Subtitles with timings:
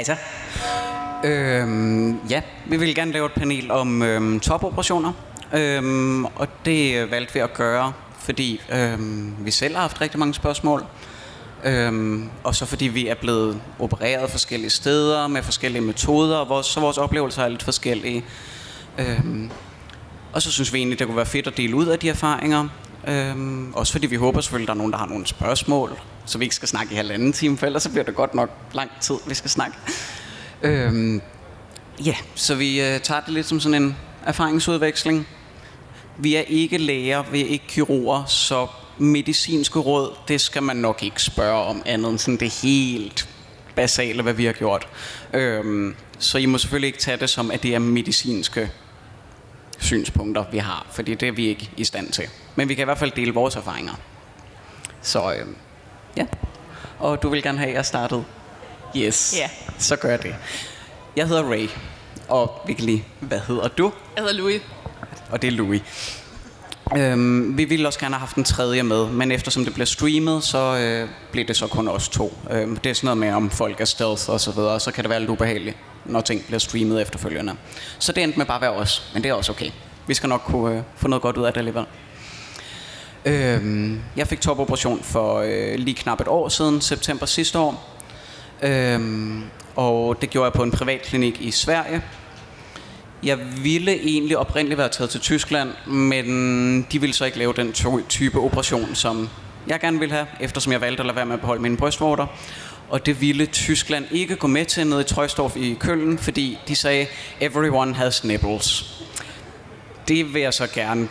[0.00, 0.16] Hej så.
[1.28, 5.12] Øhm, ja, vi vil gerne lave et panel om øhm, topoperationer.
[5.54, 10.18] Øhm, og det øh, valgte vi at gøre, fordi øhm, vi selv har haft rigtig
[10.18, 10.84] mange spørgsmål.
[11.64, 16.66] Øhm, og så fordi vi er blevet opereret forskellige steder med forskellige metoder, og vores,
[16.66, 18.24] så vores oplevelser er lidt forskellige.
[18.98, 19.50] Øhm,
[20.32, 22.68] og så synes vi egentlig, det kunne være fedt at dele ud af de erfaringer.
[23.08, 26.38] Øhm, også fordi vi håber selvfølgelig, at der er nogen, der har nogle spørgsmål, så
[26.38, 28.90] vi ikke skal snakke i halvanden time, for ellers så bliver det godt nok lang
[29.00, 29.76] tid, vi skal snakke.
[30.62, 31.22] Øhm,
[32.04, 33.96] ja, så vi øh, tager det lidt som sådan en
[34.26, 35.26] erfaringsudveksling.
[36.18, 38.66] Vi er ikke læger, vi er ikke kirurger, så
[38.98, 43.28] medicinske råd, det skal man nok ikke spørge om andet end sådan det helt
[43.74, 44.88] basale, hvad vi har gjort.
[45.32, 48.70] Øhm, så I må selvfølgelig ikke tage det som, at det er medicinske
[49.80, 52.24] synspunkter, vi har, fordi det er vi ikke i stand til.
[52.54, 53.92] Men vi kan i hvert fald dele vores erfaringer.
[55.02, 55.46] Så øh,
[56.16, 56.26] ja.
[56.98, 58.24] Og du vil gerne have, at jeg startede?
[58.96, 59.34] Yes.
[59.38, 59.50] Ja.
[59.78, 60.34] Så gør jeg det.
[61.16, 61.68] Jeg hedder Ray,
[62.28, 63.92] og vi kan lige, hvad hedder du?
[64.16, 64.62] Jeg hedder Louis.
[65.30, 65.82] Og det er Louis.
[66.96, 70.44] Øhm, vi ville også gerne have haft en tredje med, men eftersom det blev streamet,
[70.44, 72.38] så øh, blev det så kun os to.
[72.50, 75.04] Øhm, det er sådan noget med, om folk er stealth og så videre, så kan
[75.04, 77.54] det være lidt ubehageligt, når ting bliver streamet efterfølgende.
[77.98, 79.70] Så det endte med bare at være os, men det er også okay.
[80.06, 81.84] Vi skal nok kunne øh, få noget godt ud af det alligevel.
[83.24, 87.98] Øhm, jeg fik topoperation for øh, lige knap et år siden, september sidste år.
[88.62, 89.44] Øhm,
[89.76, 92.02] og det gjorde jeg på en privat klinik i Sverige.
[93.22, 97.72] Jeg ville egentlig oprindeligt være taget til Tyskland, men de ville så ikke lave den
[98.08, 99.28] type operation, som
[99.66, 102.26] jeg gerne ville have, eftersom jeg valgte at lade være med at beholde mine brystvorter.
[102.88, 106.76] Og det ville Tyskland ikke gå med til nede i Trøjstorf i Køln, fordi de
[106.76, 107.06] sagde,
[107.40, 109.00] everyone has nipples.
[110.08, 111.08] Det vil jeg så gerne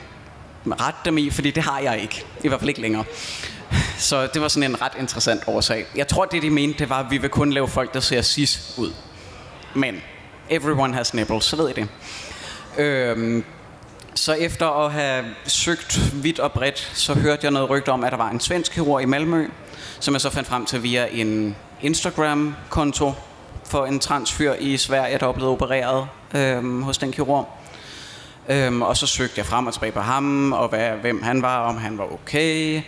[0.66, 2.26] rette dem i, fordi det har jeg ikke.
[2.44, 3.04] I hvert fald ikke længere.
[3.98, 5.86] Så det var sådan en ret interessant årsag.
[5.96, 8.22] Jeg tror, det de mente, det var, at vi vil kun lave folk, der ser
[8.22, 8.94] cis ud.
[9.74, 10.02] Men
[10.50, 11.88] everyone has nipples, så ved I det.
[12.78, 13.44] Øhm,
[14.16, 18.12] så efter at have søgt vidt og bredt, så hørte jeg noget rygte om, at
[18.12, 19.48] der var en svensk kirurg i Malmø,
[20.00, 23.14] som jeg så fandt frem til via en Instagram-konto
[23.66, 27.48] for en transfyr i Sverige, der var blevet opereret øhm, hos den kirurg.
[28.50, 31.60] Øhm, og så søgte jeg frem og tilbage på ham, og hvad, hvem han var,
[31.60, 32.82] om han var okay,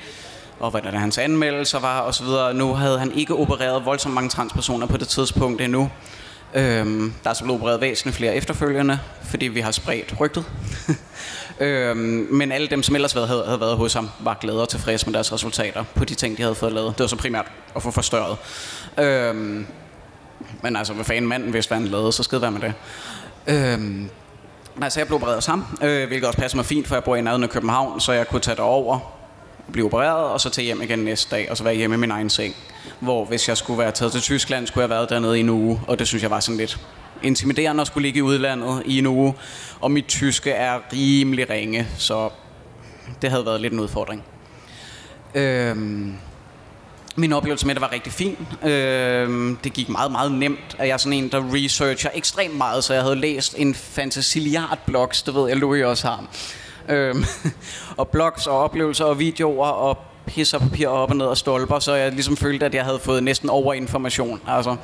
[0.59, 2.53] og hvordan hans anmeldelser var, og så videre.
[2.53, 5.89] Nu havde han ikke opereret voldsomt mange transpersoner på det tidspunkt endnu.
[6.53, 10.45] Øhm, der er så blevet opereret væsentligt flere efterfølgende, fordi vi har spredt rygtet.
[11.59, 15.05] øhm, men alle dem, som ellers havde, havde været hos ham, var glade og tilfredse
[15.05, 16.97] med deres resultater på de ting, de havde fået lavet.
[16.97, 17.45] Det var så primært
[17.75, 18.37] at få forstørret.
[18.97, 19.65] Øhm,
[20.61, 22.73] men altså, hvad fanden manden vidste, hvad han lavede, så skide være med det.
[23.47, 24.09] Øhm,
[24.81, 27.15] altså, jeg blev opereret hos ham, øh, hvilket også passer mig fint, for jeg bor
[27.15, 29.20] i nærheden af København, så jeg kunne tage det over,
[29.71, 32.11] blive opereret, og så tage hjem igen næste dag, og så være hjemme i min
[32.11, 32.55] egen seng.
[32.99, 35.49] Hvor hvis jeg skulle være taget til Tyskland, skulle jeg have været dernede i en
[35.49, 36.79] uge, og det synes jeg var sådan lidt
[37.23, 39.33] intimiderende at skulle ligge i udlandet i en uge.
[39.79, 42.29] Og mit tyske er rimelig ringe, så
[43.21, 44.23] det havde været lidt en udfordring.
[45.35, 46.13] Øhm,
[47.15, 48.47] min oplevelse med det var rigtig fin.
[48.63, 50.75] Øhm, det gik meget, meget nemt.
[50.79, 54.77] At jeg er sådan en, der researcher ekstremt meget, så jeg havde læst en fantasiliard
[54.85, 56.25] blogs, det ved jeg, Louis også har
[56.89, 57.15] øh,
[57.97, 61.95] og blogs og oplevelser og videoer og pisser papir op og ned og stolper, så
[61.95, 64.41] jeg ligesom følte, at jeg havde fået næsten overinformation.
[64.47, 64.75] Altså,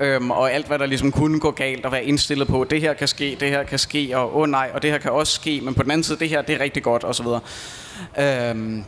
[0.00, 2.94] øhm, og alt, hvad der ligesom kunne gå galt, og være indstillet på, det her
[2.94, 5.32] kan ske, det her kan ske, og åh oh, nej, og det her kan også
[5.32, 7.40] ske, men på den anden side, det her, det er rigtig godt, og så videre.
[8.50, 8.84] Øhm,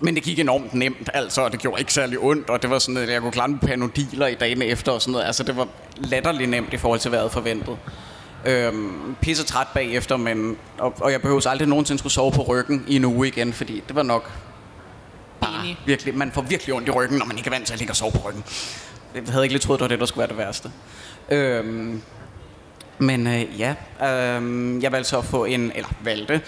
[0.00, 2.78] men det gik enormt nemt, altså, og det gjorde ikke særlig ondt, og det var
[2.78, 5.26] sådan, at jeg kunne klare med panodiler i dagene efter og sådan noget.
[5.26, 7.78] Altså, det var latterligt nemt i forhold til, hvad jeg havde forventet.
[8.46, 12.84] Øhm, pisse træt bagefter, men, og, og jeg behøver aldrig nogensinde skulle sove på ryggen
[12.88, 14.30] i en uge igen, fordi det var nok
[15.40, 15.78] bare Enig.
[15.86, 17.92] virkelig, man får virkelig ondt i ryggen, når man ikke er vant til at ligge
[17.92, 18.44] og sove på ryggen.
[19.14, 20.70] Jeg havde ikke lige troet, det var det, der skulle være det værste.
[21.30, 22.02] Øhm,
[22.98, 26.40] men øh, ja, øh, jeg valgte så at få en, eller valgte,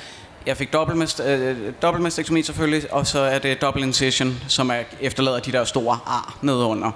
[0.46, 5.40] jeg fik dobbeltmast, øh, dobbeltmastektomi selvfølgelig, og så er det double incision, som er efterlader
[5.40, 6.90] de der store ar nedenunder.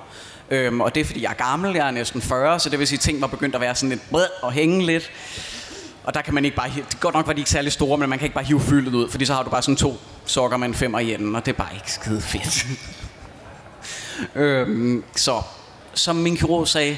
[0.52, 2.87] Øhm, og det er fordi jeg er gammel, jeg er næsten 40, så det vil
[2.87, 5.10] sige, at ting var begyndt at være sådan lidt bred og hænge lidt.
[6.04, 8.10] Og der kan man ikke bare det godt nok var de ikke særlig store, men
[8.10, 9.96] man kan ikke bare hive fyldet ud, fordi så har du bare sådan to
[10.26, 12.66] sokker med en femmer i enden, og det er bare ikke skide fedt.
[14.43, 15.43] øhm, så,
[15.94, 16.96] som min kirurg sagde,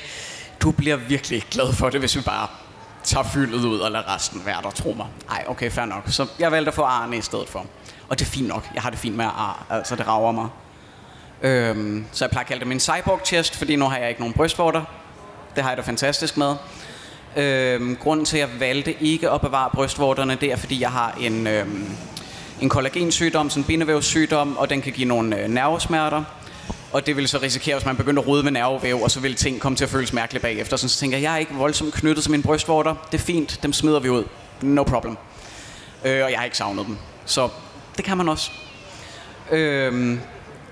[0.61, 2.49] du bliver virkelig glad for det, hvis vi bare
[3.05, 5.07] tager fyldet ud og lader resten være der, tro mig.
[5.31, 6.03] Ej, okay, fair nok.
[6.07, 7.67] Så jeg valgte at få arne i stedet for.
[8.09, 8.71] Og det er fint nok.
[8.75, 10.49] Jeg har det fint med ar, altså det rager mig.
[11.45, 14.21] Øhm, så jeg plejer at kalde det min cyborg chest, fordi nu har jeg ikke
[14.21, 14.83] nogen brystvorter.
[15.55, 16.55] Det har jeg da fantastisk med.
[17.37, 21.19] Øhm, grunden til, at jeg valgte ikke at bevare brystvorterne, det er, fordi jeg har
[21.21, 21.87] en, øhm,
[22.61, 26.25] en kollagensygdom, sådan en bindevævssygdom, og den kan give nogle øh, nervesmerter.
[26.93, 29.37] Og det ville så risikere, hvis man begyndte at rode med nervevæv, og så ville
[29.37, 30.77] ting komme til at føles mærkeligt bagefter.
[30.77, 32.95] Så, så tænker jeg, jeg er ikke voldsomt knyttet til mine brystvorter.
[33.13, 34.25] Det er fint, dem smider vi ud.
[34.63, 35.17] No problem.
[36.05, 36.97] Øh, og jeg har ikke savnet dem.
[37.27, 37.49] Så
[37.97, 38.51] det kan man også.
[39.51, 40.19] Øh,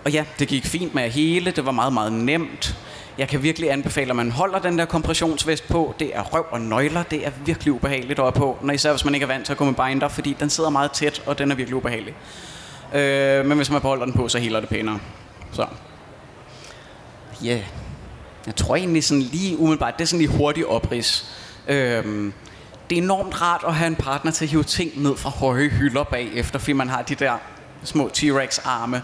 [0.04, 1.50] og ja, det gik fint med hele.
[1.50, 2.76] Det var meget, meget nemt.
[3.18, 5.94] Jeg kan virkelig anbefale, at man holder den der kompressionsvest på.
[5.98, 7.02] Det er røv og nøgler.
[7.02, 8.58] Det er virkelig ubehageligt at på.
[8.62, 10.70] Når især hvis man ikke er vant til at gå med binder, fordi den sidder
[10.70, 12.14] meget tæt, og den er virkelig ubehagelig.
[12.94, 14.98] Øh, men hvis man beholder den på, så heler det pænere.
[15.52, 15.66] Så.
[17.44, 17.48] Ja.
[17.48, 17.62] Yeah.
[18.46, 21.36] Jeg tror egentlig sådan lige umiddelbart, det er sådan lige hurtig oprids.
[21.68, 22.32] Øh,
[22.90, 25.68] det er enormt rart at have en partner til at hive ting ned fra høje
[25.68, 27.32] hylder bagefter, fordi man har de der
[27.84, 29.02] små T-Rex arme.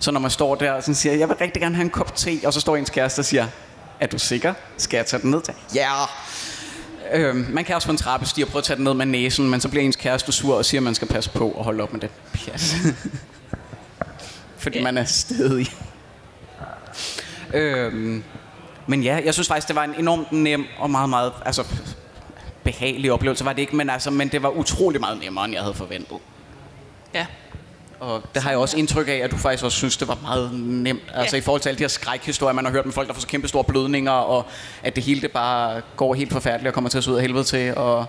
[0.00, 2.16] Så når man står der og sådan siger, jeg vil rigtig gerne have en kop
[2.16, 3.46] te, og så står ens kæreste og siger,
[4.00, 4.54] er du sikker?
[4.76, 5.54] Skal jeg tage den ned til?
[5.74, 5.88] Ja!
[5.90, 6.08] Yeah.
[7.12, 9.50] Øh, man kan også få en trappestige og prøve at tage den ned med næsen,
[9.50, 11.82] men så bliver ens kæreste sur og siger, at man skal passe på og holde
[11.82, 12.76] op med det pjat.
[14.58, 14.84] Fordi yeah.
[14.84, 15.66] man er stedig.
[17.54, 18.22] øhm,
[18.86, 21.64] men ja, jeg synes faktisk, det var en enormt nem og meget, meget altså,
[22.64, 25.62] behagelig oplevelse, var det ikke, men, altså, men det var utrolig meget nemmere, end jeg
[25.62, 26.18] havde forventet.
[27.14, 27.26] Ja.
[28.00, 30.50] Og det har jeg også indtryk af, at du faktisk også synes, det var meget
[30.54, 31.02] nemt.
[31.14, 31.40] Altså ja.
[31.40, 33.26] i forhold til alle de her skrækhistorier, man har hørt med folk, der får så
[33.26, 34.46] kæmpe store blødninger, og
[34.82, 37.22] at det hele det bare går helt forfærdeligt og kommer til at se ud af
[37.22, 38.06] helvede til, og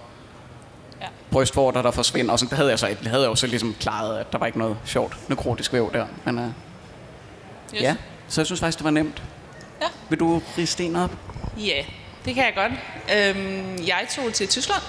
[1.02, 1.06] ja.
[1.32, 2.32] brystvorter, der forsvinder.
[2.32, 4.38] Og sådan, det havde jeg så, det havde jeg jo så ligesom klaret, at der
[4.38, 6.06] var ikke noget sjovt nekrotisk væv der.
[6.26, 7.82] Men uh, yes.
[7.82, 7.96] ja,
[8.28, 9.22] så jeg synes faktisk, det var nemt.
[9.82, 9.88] Ja.
[10.10, 11.12] Vil du rige sten op?
[11.58, 11.84] Ja,
[12.26, 12.72] det kan jeg godt.
[13.18, 14.82] Øhm, jeg tog til Tyskland,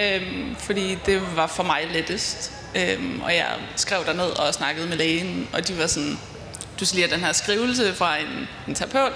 [0.00, 2.57] øhm, fordi det var for mig lettest.
[2.74, 6.18] Øhm, og jeg skrev derned og snakkede med lægen, og de var sådan,
[6.80, 9.12] du skal lige have den her skrivelse fra en, en terapeut.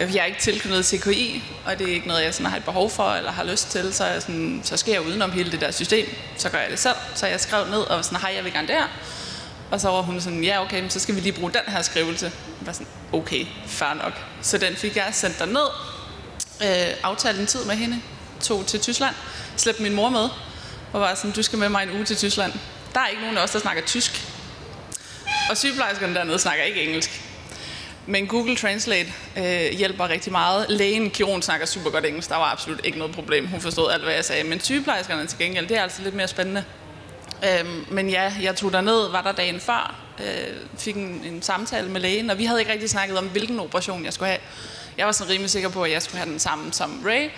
[0.00, 2.64] Øh, jeg er ikke tilknyttet CKI, og det er ikke noget, jeg sådan har et
[2.64, 5.60] behov for eller har lyst til, så, jeg sådan, så skal jeg udenom hele det
[5.60, 6.06] der system.
[6.36, 6.96] Så gør jeg det selv.
[7.14, 8.82] Så jeg skrev ned og var sådan, hej, jeg vil gerne der.
[9.70, 12.26] Og så var hun sådan, ja okay, så skal vi lige bruge den her skrivelse.
[12.60, 14.12] Jeg var sådan, okay, fair nok.
[14.42, 15.68] Så den fik jeg sendt derned,
[16.62, 18.00] øh, aftalte en tid med hende,
[18.40, 19.14] tog til Tyskland,
[19.56, 20.28] slæbte min mor med,
[20.92, 22.52] og var sådan, du skal med mig en uge til Tyskland.
[22.94, 24.28] Der er ikke nogen af os, der snakker tysk.
[25.50, 27.22] Og sygeplejerskerne dernede snakker ikke engelsk.
[28.06, 30.66] Men Google Translate øh, hjælper rigtig meget.
[30.68, 32.28] Lægen, kirurgen, snakker super godt engelsk.
[32.28, 33.46] Der var absolut ikke noget problem.
[33.46, 34.44] Hun forstod alt, hvad jeg sagde.
[34.44, 36.64] Men sygeplejerskerne til gengæld, det er altså lidt mere spændende.
[37.44, 41.88] Øhm, men ja, jeg tog derned, var der dagen før, øh, fik en, en samtale
[41.88, 44.40] med lægen, og vi havde ikke rigtig snakket om, hvilken operation jeg skulle have.
[44.98, 47.30] Jeg var sådan rimelig sikker på, at jeg skulle have den samme som Ray,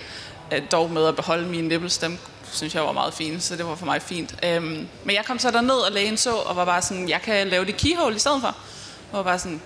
[0.53, 2.19] øh, dog med at beholde min nipples, dem
[2.55, 4.35] synes jeg var meget fine, så det var for mig fint.
[4.43, 7.49] Øhm, men jeg kom så derned, og lægen så, og var bare sådan, jeg kan
[7.49, 8.57] lave det keyhole i stedet for.
[9.13, 9.63] Og var bare sådan,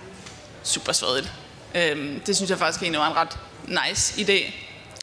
[0.63, 1.31] super svedigt.
[1.75, 3.37] Øhm, det synes jeg faktisk egentlig var en ret
[3.67, 4.53] nice idé.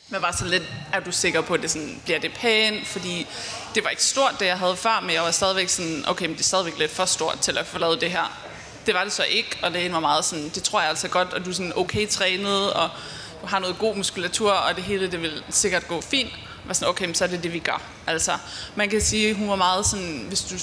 [0.09, 0.63] Men var så lidt,
[0.93, 2.87] er du sikker på, at det sådan, bliver det pænt?
[2.87, 3.27] Fordi
[3.75, 6.35] det var ikke stort, det jeg havde før, men jeg var stadigvæk sådan, okay, men
[6.35, 8.39] det er stadigvæk lidt for stort til at få lavet det her.
[8.87, 11.33] Det var det så ikke, og lægen var meget sådan, det tror jeg altså godt,
[11.33, 12.91] og du er sådan okay trænet, og
[13.43, 16.33] du har noget god muskulatur, og det hele, det vil sikkert gå fint.
[16.67, 17.83] Var sådan, okay, så er det det, vi gør.
[18.07, 18.33] Altså,
[18.77, 20.59] man kan sige, hun var meget sådan, hvis du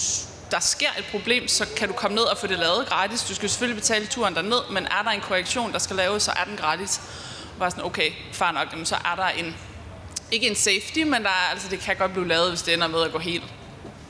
[0.54, 3.24] der sker et problem, så kan du komme ned og få det lavet gratis.
[3.24, 6.32] Du skal selvfølgelig betale turen derned, men er der en korrektion, der skal laves, så
[6.32, 7.02] er den gratis.
[7.54, 9.56] Og var sådan, okay, far nok, jamen, så er der en,
[10.32, 12.88] ikke en safety, men der er, altså, det kan godt blive lavet, hvis det ender
[12.88, 13.44] med at gå helt,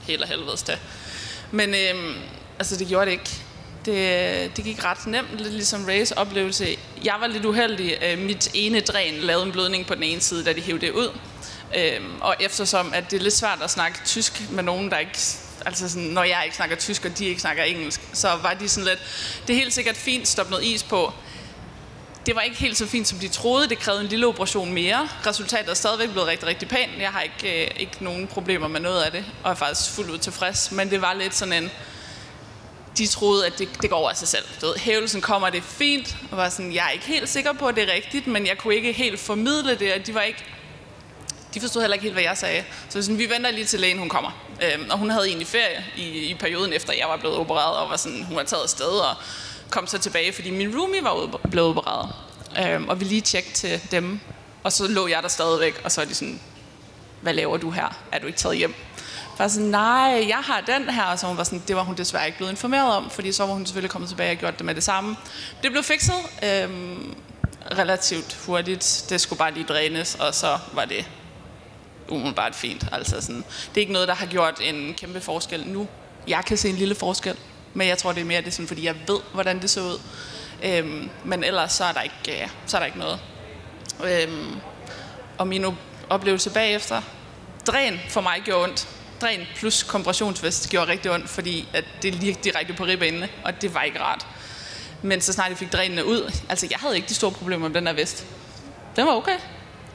[0.02, 0.78] helt og helvedes til.
[1.52, 2.14] Men øhm,
[2.60, 3.30] altså, det gjorde det ikke.
[3.86, 3.94] Det,
[4.46, 6.78] øh, det gik ret nemt, lidt ligesom Rays oplevelse.
[7.04, 7.98] Jeg var lidt uheldig.
[8.04, 10.92] Øh, mit ene dræn lavede en blødning på den ene side, da de hævde det
[10.92, 11.10] ud.
[11.78, 15.20] Øhm, og eftersom at det er lidt svært at snakke tysk med nogen, der ikke
[15.66, 18.70] altså sådan, når jeg ikke snakker tysk, og de ikke snakker engelsk, så var de
[18.70, 19.00] sådan lidt,
[19.48, 21.14] det er helt sikkert fint, stop noget is på.
[22.26, 23.70] Det var ikke helt så fint, som de troede.
[23.70, 25.10] Det krævede en lille operation mere.
[25.28, 26.92] Resultatet er stadigvæk blevet rigtig, rigtig pænt.
[27.00, 30.10] Jeg har ikke, øh, ikke nogen problemer med noget af det, og er faktisk fuldt
[30.10, 30.72] ud tilfreds.
[30.72, 31.72] Men det var lidt sådan en,
[32.98, 34.44] de troede, at det, det går af sig selv.
[34.62, 37.54] Du ved, hævelsen kommer, det er fint, og var sådan, jeg er ikke helt sikker
[37.54, 40.22] på, at det er rigtigt, men jeg kunne ikke helt formidle det, og de var
[40.22, 40.46] ikke
[41.54, 42.64] de forstod heller ikke helt, hvad jeg sagde.
[42.90, 44.32] Så sådan, vi venter lige til lægen, hun kommer.
[44.62, 47.90] Øhm, og hun havde egentlig ferie i, i perioden efter, jeg var blevet opereret, og
[47.90, 49.16] var sådan, hun var taget afsted og
[49.70, 52.10] kom så tilbage, fordi min roomie var blevet opereret.
[52.66, 54.20] Øhm, og vi lige tjekkede til dem,
[54.64, 56.40] og så lå jeg der stadigvæk, og så er de sådan,
[57.22, 57.98] hvad laver du her?
[58.12, 58.76] Er du ikke taget hjem?
[59.38, 61.04] var sådan, nej, jeg har den her.
[61.04, 63.46] Og så hun var sådan, det var hun desværre ikke blevet informeret om, fordi så
[63.46, 65.16] var hun selvfølgelig kommet tilbage og gjort det med det samme.
[65.64, 67.16] Det blev fikset øhm,
[67.78, 69.06] relativt hurtigt.
[69.10, 71.06] Det skulle bare lige drænes, og så var det
[72.10, 72.86] umiddelbart fint.
[72.92, 75.88] Altså sådan, det er ikke noget, der har gjort en kæmpe forskel nu.
[76.28, 77.38] Jeg kan se en lille forskel,
[77.74, 80.00] men jeg tror, det er mere det sådan, fordi jeg ved, hvordan det så ud.
[80.64, 83.20] Øhm, men ellers så er der ikke, ja, så er der ikke noget.
[84.04, 84.56] Øhm,
[85.38, 85.66] og min
[86.10, 87.02] oplevelse bagefter,
[87.68, 88.88] dræn for mig gjorde ondt.
[89.22, 93.74] Dræn plus kompressionsvest gjorde rigtig ondt, fordi at det lige direkte på ribbenene, og det
[93.74, 94.28] var ikke rart.
[95.02, 97.76] Men så snart jeg fik drænene ud, altså jeg havde ikke de store problemer med
[97.76, 98.26] den her vest.
[98.96, 99.38] Den var okay.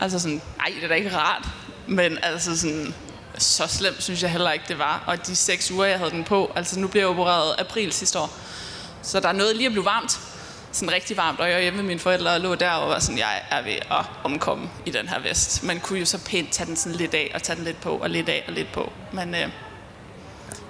[0.01, 1.49] Altså sådan, nej, det er da ikke rart.
[1.89, 2.95] Men altså sådan,
[3.39, 5.05] så slemt synes jeg heller ikke, det var.
[5.07, 8.19] Og de seks uger, jeg havde den på, altså nu blev jeg opereret april sidste
[8.19, 8.31] år.
[9.03, 10.21] Så der er noget lige at blive varmt.
[10.73, 12.99] Sådan rigtig varmt, og jeg var hjemme med mine forældre og lå der og var
[12.99, 15.63] sådan, jeg er ved at omkomme i den her vest.
[15.63, 17.91] Man kunne jo så pænt tage den sådan lidt af og tage den lidt på
[17.91, 18.93] og lidt af og lidt på.
[19.13, 19.49] Men øh,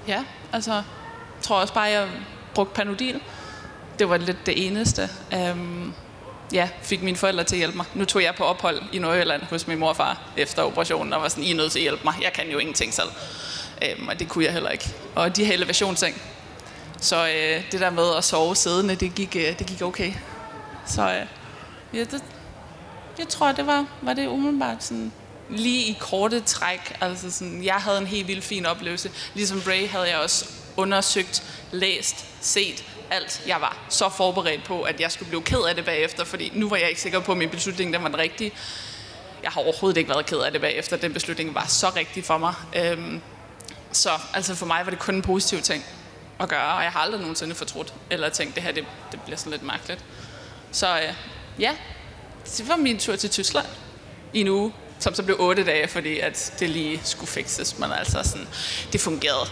[0.08, 0.82] ja, altså, jeg
[1.42, 2.08] tror også bare, jeg
[2.54, 3.20] brugte Panodil.
[3.98, 5.10] Det var lidt det eneste.
[5.34, 5.56] Øh,
[6.52, 7.86] ja, fik mine forældre til at hjælpe mig.
[7.94, 11.22] Nu tog jeg på ophold i Nordjylland hos min mor og far efter operationen, og
[11.22, 12.14] var sådan, I er nødt til at hjælpe mig.
[12.22, 13.08] Jeg kan jo ingenting selv.
[13.84, 14.94] Øhm, og det kunne jeg heller ikke.
[15.14, 16.22] Og de her elevationsseng.
[17.00, 20.12] Så øh, det der med at sove siddende, det gik, øh, det gik okay.
[20.86, 21.26] Så øh,
[21.94, 22.22] ja, det,
[23.18, 25.12] jeg tror, det var, var det umiddelbart sådan
[25.50, 26.96] lige i korte træk.
[27.00, 29.10] Altså sådan, jeg havde en helt vildt fin oplevelse.
[29.34, 33.42] Ligesom Ray havde jeg også undersøgt, læst, set alt.
[33.46, 36.68] Jeg var så forberedt på, at jeg skulle blive ked af det bagefter, fordi nu
[36.68, 38.52] var jeg ikke sikker på, at min beslutning den var den rigtige.
[39.42, 40.96] Jeg har overhovedet ikke været ked af det bagefter.
[40.96, 42.54] Den beslutning var så rigtig for mig.
[42.76, 43.20] Øhm,
[43.92, 45.84] så altså for mig var det kun en positiv ting
[46.40, 49.36] at gøre, og jeg har aldrig nogensinde fortrudt, eller tænkt, det her det, det bliver
[49.36, 50.04] sådan lidt mærkeligt.
[50.72, 51.14] Så øh,
[51.58, 51.76] ja,
[52.56, 53.66] det var min tur til Tyskland
[54.32, 57.92] i en uge, som så blev otte dage, fordi at det lige skulle fikses, men
[57.92, 58.48] altså sådan,
[58.92, 59.50] det fungerede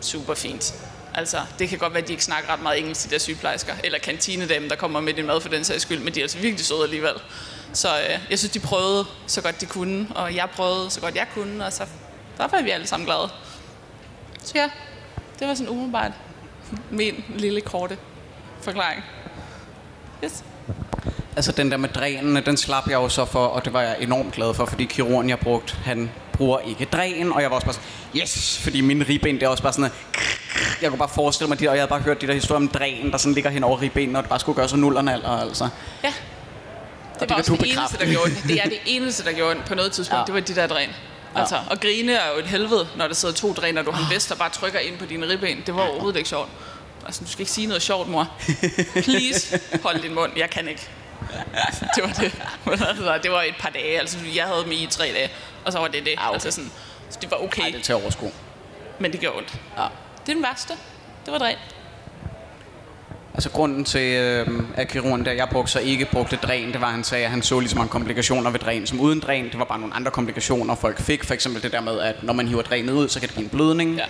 [0.00, 0.74] super fint.
[1.14, 3.74] Altså, det kan godt være, at de ikke snakker ret meget engelsk, de der sygeplejersker,
[3.84, 6.38] eller kantinedame, der kommer med din mad for den sags skyld, men de er altså
[6.38, 7.14] virkelig søde alligevel.
[7.72, 11.14] Så øh, jeg synes, de prøvede så godt de kunne, og jeg prøvede så godt
[11.14, 11.84] jeg kunne, og så
[12.38, 13.28] der var vi alle sammen glade.
[14.42, 14.70] Så ja,
[15.38, 16.12] det var sådan umiddelbart
[16.90, 17.98] min lille korte
[18.62, 19.04] forklaring.
[20.24, 20.44] Yes.
[21.36, 23.96] Altså den der med drænene, den slap jeg jo så for, og det var jeg
[24.00, 27.66] enormt glad for, fordi kirurgen jeg brugte, han bruger ikke dræn, og jeg var også
[27.66, 29.90] bare sådan, yes, fordi min ribben, det er også bare sådan,
[30.82, 32.68] jeg kunne bare forestille mig det, og jeg havde bare hørt de der historier om
[32.68, 35.28] dræn, der sådan ligger hen over ribbenene, og det bare skulle gøre så nullerne alder,
[35.28, 35.68] altså.
[36.04, 36.12] Ja.
[37.20, 38.44] Det, det var også det eneste, der gjorde det.
[38.48, 40.20] Det er det eneste, der gjorde på noget tidspunkt.
[40.20, 40.24] Ja.
[40.26, 40.88] Det var de der dræn.
[41.34, 41.62] Altså, ja.
[41.70, 44.28] og grine er jo et helvede, når der sidder to dræner, du har en vest,
[44.28, 45.62] der bare trykker ind på dine ribben.
[45.66, 46.48] Det var overhovedet ikke sjovt.
[47.06, 48.28] Altså, du skal ikke sige noget sjovt, mor.
[49.02, 50.32] Please, hold din mund.
[50.36, 50.88] Jeg kan ikke.
[51.96, 52.32] Det var det.
[52.66, 53.98] Altså, det var et par dage.
[54.00, 55.30] Altså, jeg havde dem i tre dage,
[55.64, 56.14] og så var det det.
[56.18, 56.34] Ah, okay.
[56.34, 56.70] Altså, sådan,
[57.10, 57.62] så det var okay.
[57.62, 58.32] Ej, det til overskue.
[58.98, 59.54] Men det gjorde ondt.
[59.78, 59.86] Ja.
[60.30, 60.74] Det er den værste.
[61.24, 61.56] Det var dræn.
[63.34, 66.86] Altså grunden til, øh, at kirurgen der, jeg brugte så ikke brugte dræn, det var,
[66.86, 69.44] at han sagde, at han så lige så mange komplikationer ved dræn som uden dræn.
[69.44, 71.24] Det var bare nogle andre komplikationer, folk fik.
[71.24, 73.44] For eksempel det der med, at når man hiver drænet ud, så kan det give
[73.44, 73.96] en blødning.
[73.96, 74.04] Ja.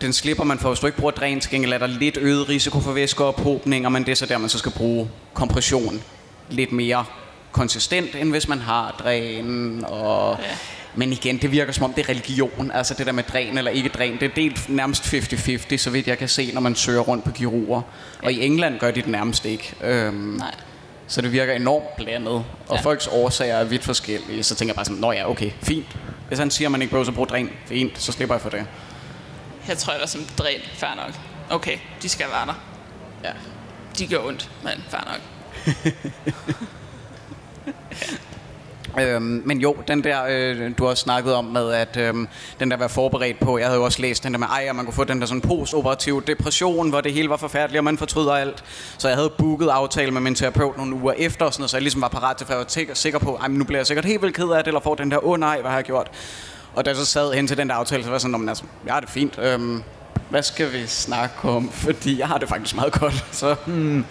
[0.00, 2.48] Den slipper man for, hvis du ikke bruger dræn, til gengæld er der lidt øget
[2.48, 6.02] risiko for væskeophobninger, men det er så der, man så skal bruge kompression
[6.48, 7.04] lidt mere
[7.52, 10.56] konsistent, end hvis man har dræn og ja.
[10.96, 12.70] Men igen, det virker som om, det er religion.
[12.74, 14.12] Altså det der med dræn eller ikke dræn.
[14.12, 17.30] Det er delt nærmest 50-50, så vidt jeg kan se, når man søger rundt på
[17.30, 17.82] kirurger.
[18.22, 18.26] Ja.
[18.26, 19.74] Og i England gør de det nærmest ikke.
[19.80, 20.54] Øhm, Nej.
[21.06, 22.44] Så det virker enormt blandet.
[22.68, 22.80] Og ja.
[22.80, 24.42] folks årsager er vidt forskellige.
[24.42, 25.86] Så tænker jeg bare sådan, nå ja, okay, fint.
[26.28, 28.50] Hvis han siger, at man ikke behøver at bruge dræn, fint, så slipper jeg for
[28.50, 28.66] det.
[29.68, 31.14] Jeg tror, jeg var som dræn, fair nok.
[31.50, 32.54] Okay, de skal være der.
[33.24, 33.30] Ja.
[33.98, 35.20] De gør ondt, men fair nok.
[38.00, 38.06] ja.
[39.00, 42.14] Øhm, men jo, den der, øh, du har snakket om med, at øh,
[42.60, 44.76] den der var forberedt på, jeg havde jo også læst den der med, ej, at
[44.76, 47.98] man kunne få den der sådan postoperativ depression, hvor det hele var forfærdeligt, og man
[47.98, 48.64] fortryder alt.
[48.98, 51.76] Så jeg havde booket aftale med min terapeut nogle uger efter, og sådan noget, så
[51.76, 54.04] jeg ligesom var parat til, for jeg var sikker på, ej, nu bliver jeg sikkert
[54.04, 55.84] helt vildt ked af det, eller får den der, åh oh, nej, hvad har jeg
[55.84, 56.10] gjort?
[56.74, 58.64] Og da jeg så sad hen til den der aftale, så var jeg sådan, altså,
[58.86, 59.38] jeg har det fint.
[59.38, 59.82] Øhm,
[60.30, 61.70] hvad skal vi snakke om?
[61.70, 63.24] Fordi jeg har det faktisk meget godt.
[63.32, 64.04] Så, hmm.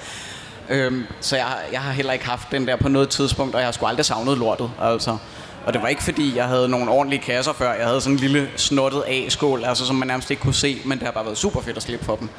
[0.70, 3.68] Øhm, så jeg, jeg har heller ikke haft den der på noget tidspunkt, og jeg
[3.68, 4.72] har sgu aldrig savnet lortet.
[4.82, 5.18] Altså.
[5.66, 7.74] Og det var ikke fordi, jeg havde nogle ordentlige kasser før.
[7.74, 10.98] Jeg havde sådan en lille snottet A-skål, altså, som man nærmest ikke kunne se, men
[10.98, 12.30] det har bare været super fedt at slippe for dem.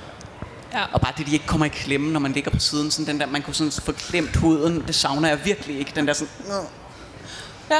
[0.73, 0.85] Ja.
[0.93, 2.91] Og bare det, de ikke kommer i klemme, når man ligger på siden.
[2.91, 4.85] Sådan den der, man kunne sådan få klemt huden.
[4.87, 5.93] Det savner jeg virkelig ikke.
[5.95, 6.29] Den der sådan...
[7.71, 7.77] Ja.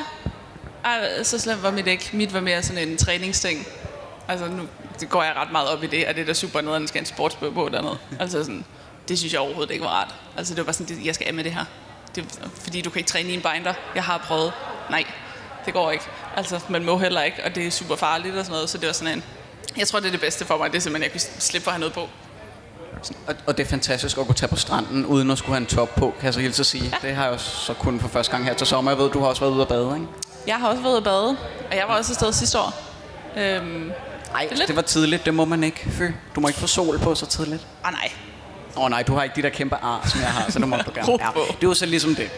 [0.85, 2.11] Ej, så slemt var mit ikke.
[2.13, 3.67] Mit var mere sådan en træningsting.
[4.29, 4.63] Altså nu
[5.01, 6.89] det går jeg ret meget op i det, og det er da super noget, at
[6.89, 7.99] skal en sportsbøger på dernede.
[8.21, 8.65] Altså sådan,
[9.09, 10.15] det synes jeg overhovedet ikke var rart.
[10.37, 11.65] Altså det var bare sådan, jeg skal af med det her.
[12.15, 12.25] Det,
[12.63, 13.75] fordi du kan ikke træne i en binder.
[13.95, 14.53] Jeg har prøvet.
[14.91, 15.05] Nej,
[15.67, 16.05] det går ikke.
[16.37, 18.71] Altså man må heller ikke, og det er super farligt og sådan noget.
[18.71, 19.25] Så det var sådan en,
[19.77, 21.65] jeg tror det er det bedste for mig, det er simpelthen, at jeg kunne slippe
[21.65, 22.09] for at have noget på.
[23.27, 25.67] Og, og det er fantastisk at kunne tage på stranden, uden at skulle have en
[25.67, 26.85] top på, kan jeg så hilse at sige.
[27.03, 27.09] Ja.
[27.09, 28.91] Det har jeg også så kun for første gang her til sommer.
[28.91, 30.07] Jeg ved, du har også været ude at bade, ikke?
[30.47, 31.29] Jeg har også været ude at bade,
[31.71, 32.75] og jeg var også afsted sidste år.
[33.37, 33.91] Øhm,
[34.35, 36.03] Ej, det, det var tidligt, det må man ikke, Fy.
[36.35, 37.67] Du må ikke få sol på så tidligt.
[37.85, 38.11] Ah nej,
[38.77, 40.67] Åh oh, nej, du har ikke de der kæmpe ar, som jeg har, så du
[40.67, 41.13] må du gerne.
[41.13, 42.31] Ja, det er jo så ligesom det.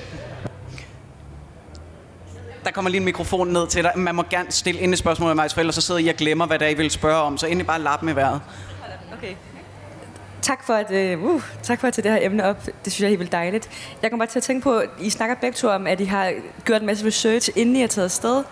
[2.65, 3.93] Der kommer lige en mikrofon ned til dig.
[3.97, 6.15] Man må gerne stille ind et spørgsmål med mig, for ellers så sidder I og
[6.15, 7.39] glemmer, hvad der I vil spørge om.
[7.39, 8.41] Så endelig bare lap med vejret.
[9.19, 9.35] Okay.
[10.43, 12.67] tak for, at, uh, uh, tak for at tage det her emne op.
[12.85, 13.71] Det synes jeg er helt vildt dejligt.
[14.03, 16.33] Jeg kommer bare til at tænke på, I snakker begge to om, at I har
[16.65, 18.43] gjort en masse research, inden I har taget afsted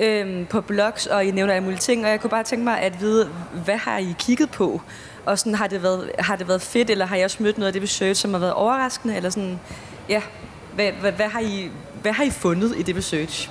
[0.00, 2.80] øhm, på blogs, og I nævner alle mulige ting, og jeg kunne bare tænke mig
[2.80, 3.30] at vide,
[3.64, 4.82] hvad har I kigget på?
[5.26, 7.66] Og sådan, har det været, har det været fedt, eller har I også mødt noget
[7.66, 9.16] af det research, som har været overraskende?
[9.16, 9.60] Eller sådan,
[10.08, 10.22] ja,
[10.74, 11.70] hvad, hvad, hvad, har, I,
[12.02, 13.50] hvad har I fundet i det research?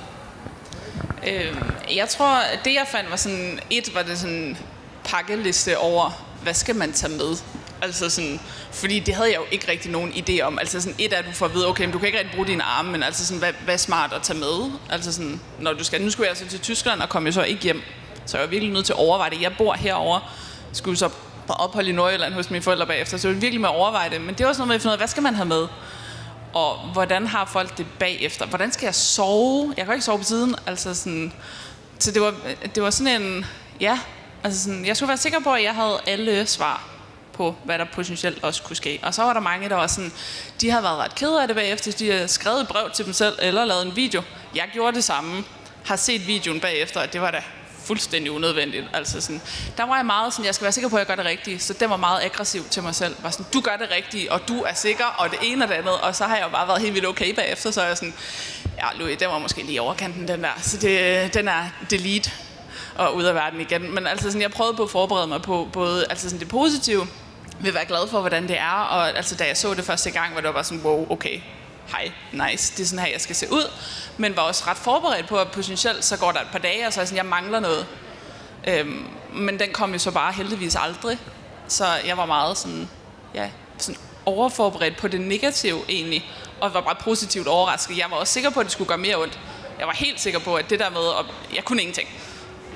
[1.28, 1.56] Øh,
[1.96, 4.58] jeg tror, det jeg fandt var sådan, et var det sådan
[5.04, 7.38] pakkeliste over, hvad skal man tage med?
[7.82, 8.40] Altså sådan,
[8.72, 10.60] fordi det havde jeg jo ikke rigtig nogen idé om.
[10.60, 12.36] Altså sådan, et er, at du får at vide, okay, men du kan ikke rigtig
[12.36, 14.72] bruge dine arme, men altså sådan, hvad, hvad er smart at tage med?
[14.90, 17.44] Altså sådan, når du skal, nu skulle jeg altså til Tyskland og kom jo så
[17.44, 17.82] ikke hjem.
[18.26, 19.42] Så jeg var virkelig nødt til at overveje det.
[19.42, 20.34] Jeg bor herover,
[20.74, 21.10] skulle så
[21.48, 24.10] på ophold i Nordjylland hos mine forældre bagefter, så jeg var virkelig med at overveje
[24.10, 24.22] det.
[24.22, 25.68] Men det var også noget med at finde ud af, hvad skal man have med?
[26.54, 28.46] Og hvordan har folk det bagefter?
[28.46, 29.74] Hvordan skal jeg sove?
[29.78, 30.56] Jeg kan ikke sove på siden.
[30.68, 31.34] Altså sådan,
[32.00, 32.34] så det var,
[32.76, 33.46] det var sådan en,
[33.80, 34.00] ja,
[34.44, 36.99] altså sådan, jeg skulle være sikker på, at jeg havde alle svar
[37.40, 39.00] på, hvad der potentielt også kunne ske.
[39.04, 40.12] Og så var der mange, der var sådan,
[40.62, 43.14] de havde været ret kede af det bagefter, de havde skrevet et brev til dem
[43.14, 44.22] selv, eller lavet en video.
[44.56, 45.44] Jeg gjorde det samme,
[45.86, 47.44] har set videoen bagefter, og det var da
[47.86, 48.86] fuldstændig unødvendigt.
[48.94, 49.42] Altså sådan,
[49.78, 51.60] der var jeg meget sådan, jeg skal være sikker på, at jeg gør det rigtige.
[51.60, 53.16] Så det var meget aggressiv til mig selv.
[53.20, 55.76] Var sådan, du gør det rigtige, og du er sikker, og det ene og det
[55.76, 55.94] andet.
[55.94, 58.14] Og så har jeg jo bare været helt vildt okay bagefter, så er jeg sådan,
[58.78, 60.50] ja Louis, den var måske lige overkanten, den der.
[60.62, 62.32] Så det, den er delete
[62.96, 63.96] og ud af verden igen.
[63.96, 67.08] Men altså sådan, jeg prøvede på at forberede mig på både altså sådan det positive,
[67.60, 68.88] vil være glad for, hvordan det er.
[68.90, 71.42] Og altså, da jeg så det første gang, var det bare sådan, wow, okay,
[71.88, 73.72] hej, nice, det er sådan her, jeg skal se ud.
[74.18, 76.94] Men var også ret forberedt på, at potentielt så går der et par dage, og
[76.94, 77.86] så er jeg sådan, jeg mangler noget.
[78.68, 81.20] Øhm, men den kom jo så bare heldigvis aldrig.
[81.68, 82.90] Så jeg var meget sådan,
[83.34, 87.98] ja, sådan overforberedt på det negative egentlig, og var bare positivt overrasket.
[87.98, 89.40] Jeg var også sikker på, at det skulle gøre mere ondt.
[89.80, 92.10] Jeg var helt sikker på, at det der med, at jeg kunne ingenting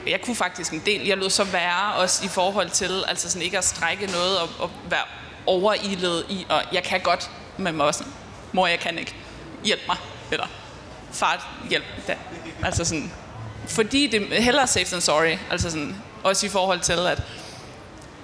[0.07, 1.07] jeg kunne faktisk en del.
[1.07, 4.50] Jeg lød så værre også i forhold til, altså sådan ikke at strække noget og,
[4.60, 5.03] og være
[5.45, 8.13] overilet i, og jeg kan godt, men også sådan,
[8.51, 9.16] mor, jeg kan ikke.
[9.63, 9.98] Hjælp mig.
[10.31, 10.48] Eller
[11.11, 11.85] far, hjælp.
[12.07, 12.16] Da.
[12.63, 13.11] Altså sådan,
[13.68, 15.37] fordi det hellere safe than sorry.
[15.51, 17.22] Altså sådan, også i forhold til, at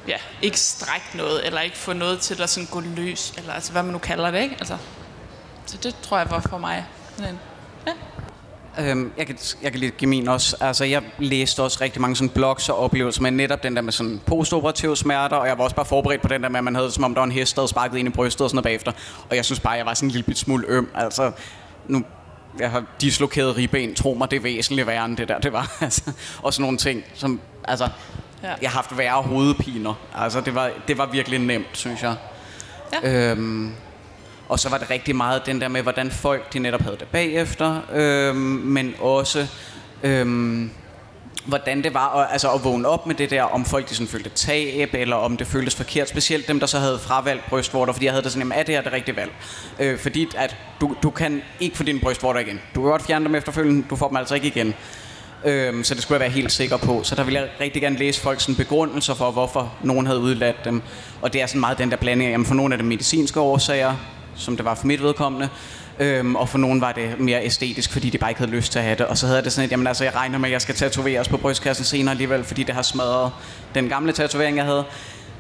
[0.07, 3.71] ja, ikke strække noget, eller ikke få noget til at sådan gå løs, eller altså,
[3.71, 4.55] hvad man nu kalder det, ikke?
[4.59, 4.77] Altså,
[5.65, 6.85] så det tror jeg var for mig.
[7.17, 7.39] Sådan
[7.87, 7.91] ja.
[8.79, 10.57] Øhm, jeg, kan, jeg kan lige give min også.
[10.59, 13.93] Altså, jeg læste også rigtig mange sådan blogs og oplevelser med netop den der med
[13.93, 16.75] sådan postoperative smerter, og jeg var også bare forberedt på den der med, at man
[16.75, 18.55] havde som om der var en hest, der havde sparket ind i brystet og sådan
[18.55, 18.91] noget bagefter.
[19.29, 20.89] Og jeg synes bare, jeg var sådan en lille smule øm.
[20.95, 21.31] Altså,
[21.87, 22.03] nu,
[22.59, 25.71] jeg har dislokeret ribben, tro mig, det er væsentligt værre end det der, det var.
[25.81, 26.11] Altså,
[26.41, 27.89] og sådan nogle ting, som, altså,
[28.43, 28.53] ja.
[28.61, 29.93] jeg har haft værre hovedpiner.
[30.15, 32.15] Altså, det var, det var virkelig nemt, synes jeg.
[33.03, 33.31] Ja.
[33.31, 33.73] Øhm,
[34.49, 37.07] og så var det rigtig meget den der med, hvordan folk de netop havde det
[37.07, 39.47] bagefter, øhm, men også
[40.03, 40.71] øhm,
[41.45, 44.07] hvordan det var at, altså at vågne op med det der, om folk de sådan
[44.07, 46.09] følte tab, eller om det føltes forkert.
[46.09, 48.75] Specielt dem, der så havde fravalgt brystvorter, fordi jeg havde det sådan, jamen er det
[48.75, 49.31] her det rigtige valg?
[49.79, 52.59] Øh, fordi at du, du kan ikke få dine brystvorter igen.
[52.75, 54.73] Du kan godt fjerne dem efterfølgende, du får dem altså ikke igen.
[55.45, 57.03] Øhm, så det skulle jeg være helt sikker på.
[57.03, 60.65] Så der vil jeg rigtig gerne læse folks sådan, begrundelser for, hvorfor nogen havde udladt
[60.65, 60.81] dem.
[61.21, 62.31] Og det er sådan meget den der blanding.
[62.31, 63.95] Jamen for nogle af det medicinske årsager,
[64.39, 65.49] som det var for mit vedkommende.
[65.99, 68.79] Øhm, og for nogen var det mere æstetisk, fordi de bare ikke havde lyst til
[68.79, 69.05] at have det.
[69.05, 71.27] Og så havde det sådan et, jamen altså, jeg regner med, at jeg skal tatoveres
[71.27, 73.31] på brystkassen senere alligevel, fordi det har smadret
[73.75, 74.83] den gamle tatovering, jeg havde.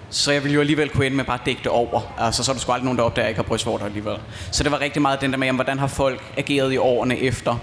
[0.09, 2.01] Så jeg ville jo alligevel kunne ende med bare at dække det over.
[2.19, 4.15] Altså, så er der sgu aldrig nogen, der opdager, at jeg ikke har brystvorter alligevel.
[4.51, 7.19] Så det var rigtig meget den der med, jamen, hvordan har folk ageret i årene
[7.19, 7.55] efter.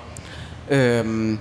[0.71, 1.39] Øhm,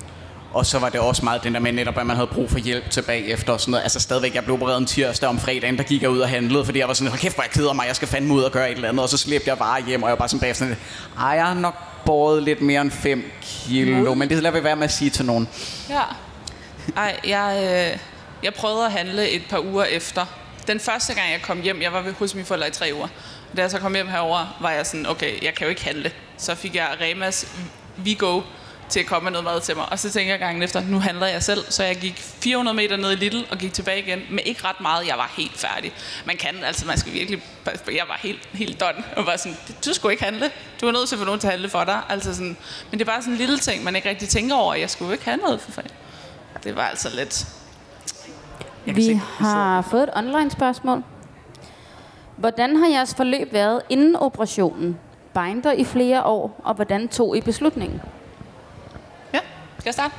[0.56, 2.60] og så var det også meget den der med netop, at man havde brug for
[2.60, 3.84] hjælp tilbage efter og sådan noget.
[3.84, 6.65] Altså stadigvæk, jeg blev opereret en tirsdag om fredagen, der gik jeg ud og handlede,
[6.65, 8.52] fordi jeg var sådan, hold kæft, hvor jeg keder mig, jeg skal fandme ud og
[8.52, 9.04] gøre et eller andet.
[9.04, 10.78] Og så slæbte jeg bare hjem, og jeg var bare sådan bagefter sådan,
[11.20, 14.76] ej, jeg har nok båret lidt mere end 5 kilo, men det lader vi være
[14.76, 15.50] med at sige til nogen.
[15.89, 16.02] Ja.
[16.98, 17.58] Ej, jeg,
[17.94, 18.00] øh,
[18.44, 20.26] jeg prøvede at handle et par uger efter.
[20.68, 23.08] Den første gang, jeg kom hjem, jeg var hos mine forældre i tre uger.
[23.58, 26.12] Da jeg så kom hjem herover, var jeg sådan, okay, jeg kan jo ikke handle.
[26.38, 27.48] Så fik jeg Remas
[27.98, 28.41] Vigo
[28.89, 29.91] til at komme med noget mad til mig.
[29.91, 31.65] Og så tænker jeg gangen efter, nu handler jeg selv.
[31.69, 34.21] Så jeg gik 400 meter ned i Lidl og gik tilbage igen.
[34.30, 35.93] Men ikke ret meget, jeg var helt færdig.
[36.26, 37.43] Man kan, altså man skal virkelig,
[37.88, 39.04] jeg var helt, helt done.
[39.15, 40.52] Og var sådan, du skulle ikke handle.
[40.82, 42.02] Du er nødt til at få nogen til at handle for dig.
[42.10, 42.58] Altså sådan,
[42.91, 44.74] men det er bare sådan en lille ting, man ikke rigtig tænker over.
[44.74, 45.93] Jeg skulle ikke have noget for fanden.
[46.63, 47.48] Det var altså lidt...
[48.86, 51.04] Vi har fået et online spørgsmål.
[52.38, 54.98] Hvordan har jeres forløb været inden operationen?
[55.34, 58.02] Binder i flere år, og hvordan tog I beslutningen?
[59.86, 60.15] Skal jeg starte?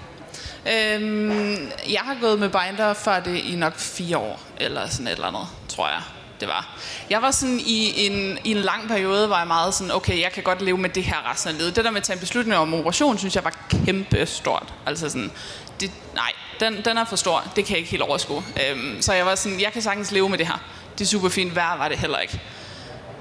[0.95, 5.13] Øhm, jeg har gået med binder for det i nok fire år, eller sådan et
[5.13, 6.01] eller andet, tror jeg
[6.41, 6.77] det var.
[7.11, 10.33] Jeg var sådan i en, i en lang periode, var jeg meget sådan, okay, jeg
[10.33, 11.77] kan godt leve med det her resten af livet.
[11.77, 14.75] Det der med at tage en beslutning om operation, synes jeg var kæmpe stort.
[14.87, 15.33] Altså sådan,
[15.81, 18.45] det, nej, den, den er for stor, det kan jeg ikke helt overskue.
[18.71, 20.59] Øhm, så jeg var sådan, jeg kan sagtens leve med det her.
[20.99, 22.41] det super fint Værre var det heller ikke.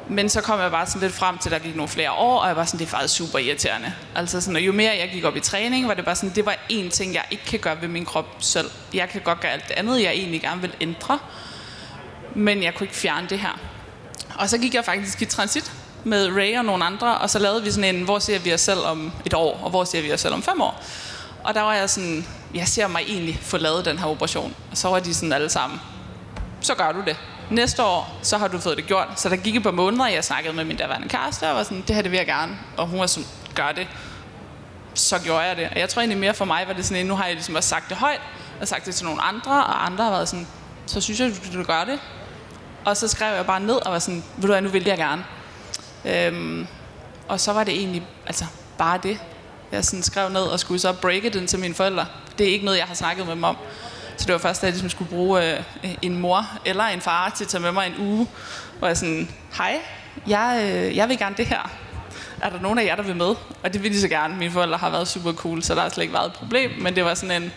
[0.09, 2.39] Men så kom jeg bare sådan lidt frem til, at der gik nogle flere år,
[2.39, 3.93] og jeg var sådan, det er faktisk super irriterende.
[4.15, 6.45] Altså sådan, og jo mere jeg gik op i træning, var det bare sådan, det
[6.45, 8.71] var én ting, jeg ikke kan gøre ved min krop selv.
[8.93, 11.19] Jeg kan godt gøre alt det andet, jeg egentlig gerne vil ændre,
[12.35, 13.59] men jeg kunne ikke fjerne det her.
[14.35, 15.71] Og så gik jeg faktisk i transit
[16.03, 18.61] med Ray og nogle andre, og så lavede vi sådan en, hvor ser vi os
[18.61, 20.83] selv om et år, og hvor ser vi os selv om fem år.
[21.43, 24.55] Og der var jeg sådan, jeg ser mig egentlig få lavet den her operation.
[24.71, 25.81] Og så var de sådan alle sammen,
[26.61, 27.17] så gør du det.
[27.49, 29.07] Næste år, så har du fået det gjort.
[29.15, 31.83] Så der gik et par måneder, jeg snakkede med min daværende kæreste, og var sådan,
[31.87, 32.57] det her det vil jeg gerne.
[32.77, 33.87] Og hun var sådan, gør det.
[34.93, 35.69] Så gjorde jeg det.
[35.71, 37.69] Og jeg tror egentlig mere for mig, var det sådan, nu har jeg ligesom også
[37.69, 38.21] sagt det højt,
[38.61, 40.47] og sagt det til nogle andre, og andre har været sådan,
[40.85, 41.99] så synes jeg, du, du gør det.
[42.85, 44.97] Og så skrev jeg bare ned og var sådan, ved du hvad, nu vil jeg
[44.97, 45.25] gerne.
[46.05, 46.67] Øhm,
[47.27, 48.45] og så var det egentlig altså,
[48.77, 49.19] bare det.
[49.71, 52.05] Jeg sådan skrev ned og skulle så breake den til mine forældre.
[52.37, 53.57] Det er ikke noget, jeg har snakket med dem om.
[54.17, 55.63] Så det var først, da jeg ligesom skulle bruge øh,
[56.01, 58.27] en mor eller en far til at tage med mig en uge.
[58.79, 59.79] Hvor jeg sådan, hej,
[60.27, 61.71] jeg, øh, jeg vil gerne det her.
[62.41, 63.35] Er der nogen af jer, der vil med?
[63.63, 64.37] Og det vil de så gerne.
[64.37, 66.71] Mine forældre har været super cool, så der har slet ikke været et problem.
[66.81, 67.51] Men det var sådan en...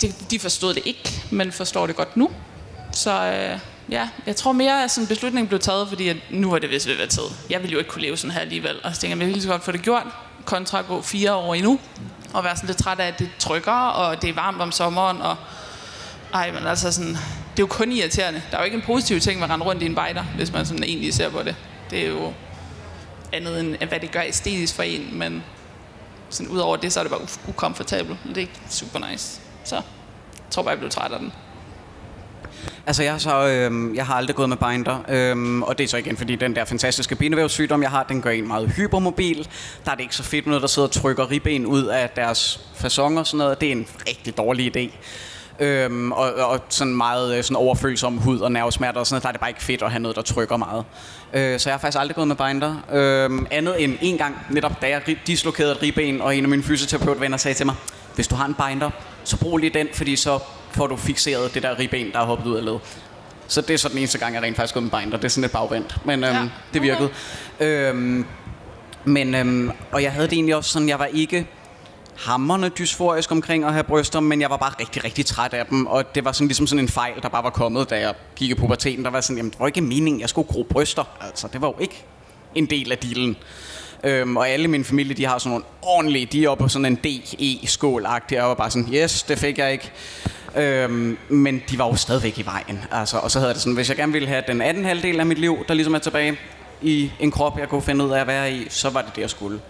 [0.00, 2.30] De, de forstod det ikke, men forstår det godt nu.
[2.92, 3.58] Så øh,
[3.90, 6.86] ja, jeg tror mere, at sådan beslutningen blev taget, fordi at nu var det vist
[6.86, 7.22] ved at være tid.
[7.50, 8.76] Jeg ville jo ikke kunne leve sådan her alligevel.
[8.84, 10.06] Og så tænkte jeg, jeg ville så godt få det gjort,
[10.44, 11.80] kontra at gå fire år endnu,
[12.34, 15.20] og være sådan lidt træt af, at det trykker, og det er varmt om sommeren,
[15.20, 15.36] og
[16.34, 17.16] ej, men altså sådan, det
[17.56, 18.42] er jo kun irriterende.
[18.50, 20.52] Der er jo ikke en positiv ting med at rende rundt i en bejder, hvis
[20.52, 21.56] man sådan egentlig ser på det.
[21.90, 22.32] Det er jo
[23.32, 25.44] andet end, hvad det gør æstetisk for en, men
[26.30, 28.18] sådan ud over det, så er det bare ukomfortabelt.
[28.28, 29.40] Det er ikke super nice.
[29.64, 29.84] Så jeg
[30.50, 31.32] tror bare, jeg blev træt af den.
[32.86, 35.96] Altså jeg, så, øh, jeg har aldrig gået med binder, øh, og det er så
[35.96, 39.48] igen fordi den der fantastiske benevævssygdom, jeg har, den gør en meget hypermobil.
[39.84, 42.10] Der er det ikke så fedt med noget, der sidder og trykker ribben ud af
[42.10, 43.60] deres fasong og sådan noget.
[43.60, 44.90] Det er en rigtig dårlig idé.
[45.60, 49.28] Øhm, og, og sådan meget øh, sådan overfølsom hud og nervesmerter og sådan noget, der
[49.28, 50.84] er det bare ikke fedt at have noget, der trykker meget.
[51.32, 52.76] Øh, så jeg har faktisk aldrig gået med binder.
[52.92, 56.62] Øh, andet end en gang, netop da jeg dislokerede et ribben, og en af mine
[56.62, 57.74] fysioterapeutvenner sagde til mig,
[58.14, 58.90] hvis du har en binder,
[59.24, 60.38] så brug lige den, fordi så
[60.74, 62.78] får du fixeret det der ribben, der er hoppet ud af led.
[63.48, 65.16] Så det er så den eneste gang, jeg rent faktisk gået med binder.
[65.16, 66.48] Det er sådan lidt bagvendt, men øhm, ja.
[66.74, 67.08] det virkede.
[67.60, 67.90] Okay.
[67.90, 68.26] Øhm,
[69.04, 71.46] men, øhm, og jeg havde det egentlig også sådan, jeg var ikke
[72.16, 75.86] hammerne dysforisk omkring at have bryster, men jeg var bare rigtig, rigtig træt af dem,
[75.86, 78.50] og det var sådan ligesom sådan en fejl, der bare var kommet, da jeg gik
[78.50, 79.04] i puberteten.
[79.04, 81.04] Der var sådan, jamen det var ikke meningen, jeg skulle gro bryster.
[81.20, 82.04] Altså, det var jo ikke
[82.54, 83.36] en del af dealen.
[84.04, 86.86] Øhm, og alle min familie, de har sådan nogle ordentlige, de er oppe på sådan
[86.86, 89.92] en DE-skål og jeg var bare sådan, yes, det fik jeg ikke.
[90.56, 92.84] Øhm, men de var jo stadigvæk i vejen.
[92.92, 95.26] Altså, og så havde det sådan, hvis jeg gerne ville have den anden halvdel af
[95.26, 96.38] mit liv, der ligesom er tilbage
[96.82, 99.22] i en krop, jeg kunne finde ud af at være i, så var det det,
[99.22, 99.60] jeg skulle.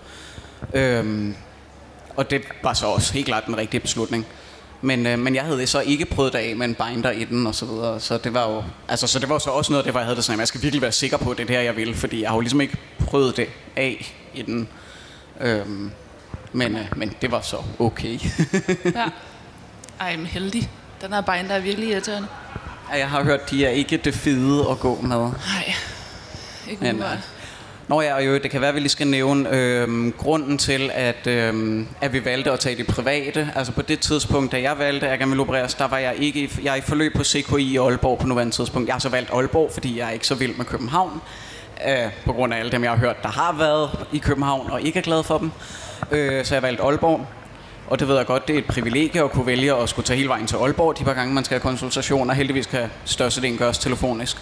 [0.75, 1.35] Øhm,
[2.16, 4.27] og det var så også helt klart den rigtige beslutning.
[4.83, 7.47] Men, øh, men jeg havde så ikke prøvet det af med en binder i den
[7.47, 8.01] og så videre.
[8.01, 10.07] Så det var jo, altså, så det var så også noget af det, hvor jeg
[10.07, 11.62] havde det sådan, at jeg skal virkelig være sikker på, at det er det her,
[11.62, 11.94] jeg vil.
[11.94, 14.68] Fordi jeg har jo ligesom ikke prøvet det af i den.
[15.40, 15.90] Øhm,
[16.53, 18.18] men, øh, men det var så okay.
[18.85, 19.05] ja.
[20.00, 20.70] Ej, men heldig.
[21.02, 22.28] Den her binder er virkelig irriterende.
[22.92, 25.18] Ja, jeg har hørt, de er ikke det fede at gå med.
[25.18, 25.74] Nej,
[26.70, 27.18] ikke men, øh,
[27.88, 30.90] Nå ja, og jo, det kan være, at vi lige skal nævne øh, grunden til,
[30.94, 33.52] at, øh, at vi valgte at tage det private.
[33.54, 36.14] Altså på det tidspunkt, da jeg valgte, at jeg gerne ville opereres, der var jeg
[36.18, 38.87] ikke i, jeg er i forløb på CKI i Aalborg på nuværende tidspunkt.
[38.87, 41.20] Jeg har så valgt Aalborg, fordi jeg er ikke så vild med København.
[41.88, 44.83] Øh, på grund af alle dem, jeg har hørt, der har været i København og
[44.83, 45.50] ikke er glad for dem.
[46.11, 47.26] Øh, så jeg valgte Aalborg.
[47.87, 50.16] Og det ved jeg godt, det er et privilegie at kunne vælge at skulle tage
[50.16, 52.35] hele vejen til Aalborg de par gange, man skal have konsultationer.
[52.35, 54.37] Heldigvis kan størstedelen gøres telefonisk.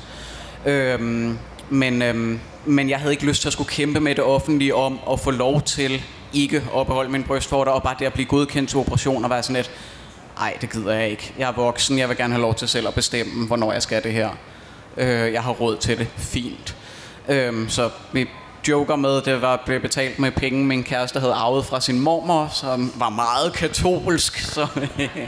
[0.66, 1.38] Øhm,
[1.70, 4.98] men, øhm, men jeg havde ikke lyst til at skulle kæmpe med det offentlige om
[5.12, 6.02] at få lov til
[6.32, 9.42] ikke at beholde min brystvorter, og bare det at blive godkendt til operation og være
[9.42, 9.70] sådan lidt,
[10.38, 11.34] ej, det gider jeg ikke.
[11.38, 14.02] Jeg er voksen, jeg vil gerne have lov til selv at bestemme, hvornår jeg skal
[14.02, 14.28] det her.
[14.96, 16.08] Øh, jeg har råd til det.
[16.16, 16.76] Fint.
[17.28, 18.28] Øhm, så vi
[18.68, 22.48] joker med, det var blevet betalt med penge, min kæreste havde arvet fra sin mormor,
[22.52, 24.38] som var meget katolsk.
[24.38, 24.66] Så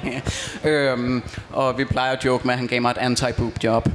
[0.64, 3.88] øhm, og vi plejer at joke med, at han gav mig et anti-boob job.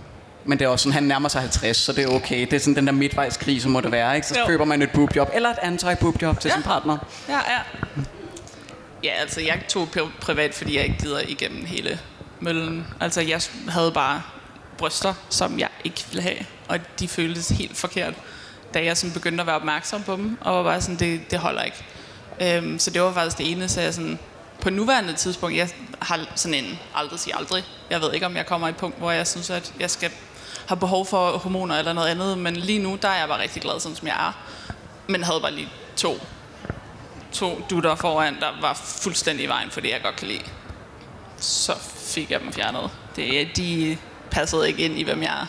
[0.46, 2.42] Men det er også sådan, han nærmer sig 50, så det er okay.
[2.42, 4.28] Det er sådan den der midtvejskrise, må det være, ikke?
[4.28, 4.46] Så jo.
[4.46, 6.54] køber man et boobjob, eller et anti-boobjob til ja.
[6.54, 6.98] sin partner.
[7.30, 7.60] Ja, ja.
[9.04, 9.88] Ja, altså jeg tog
[10.22, 12.00] privat, fordi jeg ikke gider igennem hele
[12.40, 12.88] møllen.
[13.00, 14.22] Altså jeg havde bare
[14.78, 18.14] bryster, som jeg ikke ville have, og de føltes helt forkert,
[18.74, 21.40] da jeg sådan begyndte at være opmærksom på dem, og var bare sådan, det, det
[21.40, 21.86] holder ikke.
[22.42, 24.20] Øhm, så det var faktisk det ene, så jeg sådan,
[24.62, 25.70] på nuværende tidspunkt, jeg
[26.02, 27.64] har sådan en aldrig sige aldrig.
[27.90, 30.12] Jeg ved ikke, om jeg kommer i et punkt, hvor jeg synes, at jeg skal
[30.68, 33.62] har behov for hormoner eller noget andet, men lige nu, der er jeg bare rigtig
[33.62, 34.32] glad, sådan som jeg er.
[35.08, 36.20] Men havde bare lige to,
[37.32, 40.44] to dutter foran, der var fuldstændig i vejen for det, jeg godt kan lide.
[41.38, 42.90] Så fik jeg dem fjernet.
[43.16, 43.98] Det, de,
[44.32, 45.46] passede ikke ind i, hvem jeg er.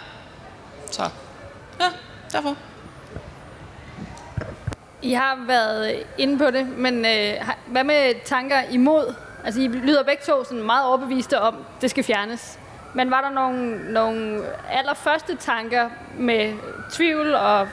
[0.91, 1.11] Så
[1.81, 1.89] ja,
[2.33, 2.57] derfor.
[5.03, 7.35] I har været inde på det, men øh,
[7.67, 9.15] hvad med tanker imod?
[9.45, 12.59] Altså, I lyder begge to sådan meget overbeviste om, at det skal fjernes.
[12.95, 16.53] Men var der nogle, nogle allerførste tanker med
[16.93, 17.69] tvivl, og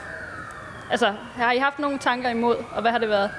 [0.90, 3.30] altså, har I haft nogle tanker imod, og hvad har det været?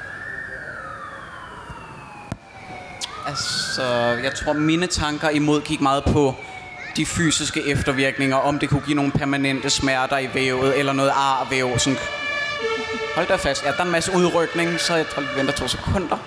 [3.28, 3.84] Altså,
[4.24, 6.36] jeg tror, mine tanker imod gik meget på
[6.98, 11.78] de fysiske eftervirkninger, om det kunne give nogle permanente smerter i vævet, eller noget arvæv,
[11.78, 12.00] sådan
[13.16, 13.66] Hold da fast.
[13.66, 16.18] Ja, der er en masse udrykning, så jeg tror, vi venter to sekunder.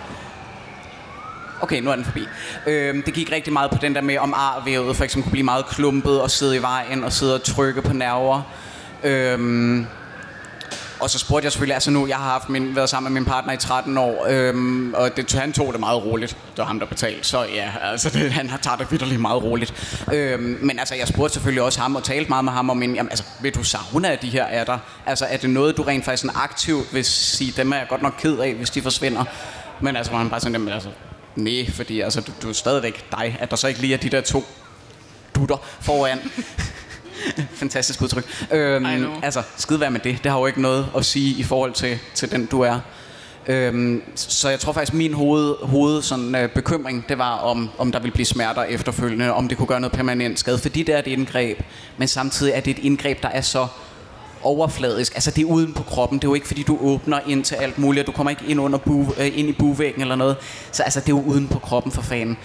[1.60, 2.28] Okay, nu er den forbi.
[2.66, 5.44] Øhm, det gik rigtig meget på den der med, om arvævet for eksempel kunne blive
[5.44, 8.42] meget klumpet og sidde i vejen og sidde og trykke på nerver.
[9.04, 9.86] Øhm,
[11.02, 13.28] og så spurgte jeg selvfølgelig, altså nu, jeg har haft min, været sammen med min
[13.28, 16.30] partner i 13 år, øhm, og det, han tog det meget roligt.
[16.30, 19.42] Det var ham, der betalte, så ja, altså det, han har taget det vidderligt meget
[19.42, 20.00] roligt.
[20.12, 23.10] Øhm, men altså, jeg spurgte selvfølgelig også ham og talte meget med ham om, jamen,
[23.10, 24.78] altså, vil du savne af de her er der?
[25.06, 28.14] Altså, er det noget, du rent faktisk aktivt vil sige, dem er jeg godt nok
[28.18, 29.24] ked af, hvis de forsvinder?
[29.80, 30.88] Men altså, han bare sådan, jamen, altså,
[31.36, 34.08] nej, fordi altså, du, du er stadigvæk dig, at der så ikke lige er de
[34.08, 34.44] der to
[35.34, 36.18] dutter foran.
[37.60, 38.46] Fantastisk udtryk.
[38.52, 38.86] Øhm,
[39.22, 40.18] altså, skide være med det.
[40.22, 42.80] Det har jo ikke noget at sige i forhold til, til den, du er.
[43.46, 47.92] Øhm, så jeg tror faktisk, min hoved, hoved sådan, øh, bekymring, det var, om, om
[47.92, 50.58] der ville blive smerter efterfølgende, om det kunne gøre noget permanent skade.
[50.58, 51.60] Fordi det er et indgreb,
[51.96, 53.66] men samtidig er det et indgreb, der er så
[54.42, 55.14] overfladisk.
[55.14, 56.18] Altså det er uden på kroppen.
[56.18, 58.06] Det er jo ikke fordi du åbner ind til alt muligt.
[58.06, 60.36] Du kommer ikke ind under bu, øh, ind i buvæggen eller noget.
[60.72, 62.36] Så altså det er jo uden på kroppen for fanden.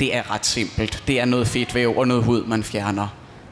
[0.00, 1.02] Det er ret simpelt.
[1.06, 3.08] Det er noget fedtvæv og noget hud man fjerner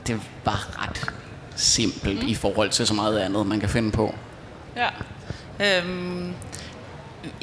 [0.07, 1.13] det var ret
[1.57, 2.29] simpelt mm.
[2.29, 4.15] i forhold til så meget andet, man kan finde på.
[4.77, 4.89] Ja.
[5.61, 6.35] Øhm,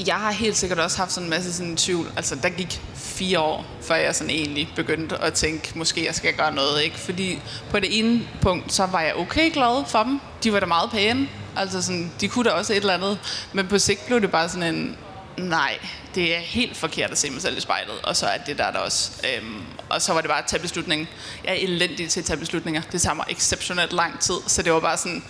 [0.07, 2.11] jeg har helt sikkert også haft sådan en masse sådan tvivl.
[2.15, 6.33] Altså, der gik fire år, før jeg sådan egentlig begyndte at tænke, måske jeg skal
[6.33, 6.99] gøre noget, ikke?
[6.99, 10.19] Fordi på det ene punkt, så var jeg okay glad for dem.
[10.43, 11.27] De var da meget pæne.
[11.55, 13.19] Altså sådan, de kunne da også et eller andet.
[13.53, 14.97] Men på sigt blev det bare sådan en,
[15.37, 15.79] nej,
[16.15, 18.71] det er helt forkert at se mig selv i spejlet, og så er det der
[18.71, 19.11] der også.
[19.35, 21.07] Øhm, og så var det bare at tage beslutningen.
[21.43, 22.81] Jeg er elendig til at tage beslutninger.
[22.91, 25.23] Det tager mig exceptionelt lang tid, så det var bare sådan,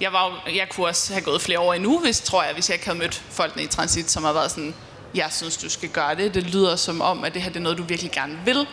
[0.00, 2.74] jeg, var, jeg kunne også have gået flere år endnu, hvis, tror jeg, hvis jeg
[2.74, 4.74] ikke havde mødt folkene i transit, som har været sådan,
[5.14, 6.34] jeg synes, du skal gøre det.
[6.34, 8.66] Det lyder som om, at det her det er noget, du virkelig gerne vil.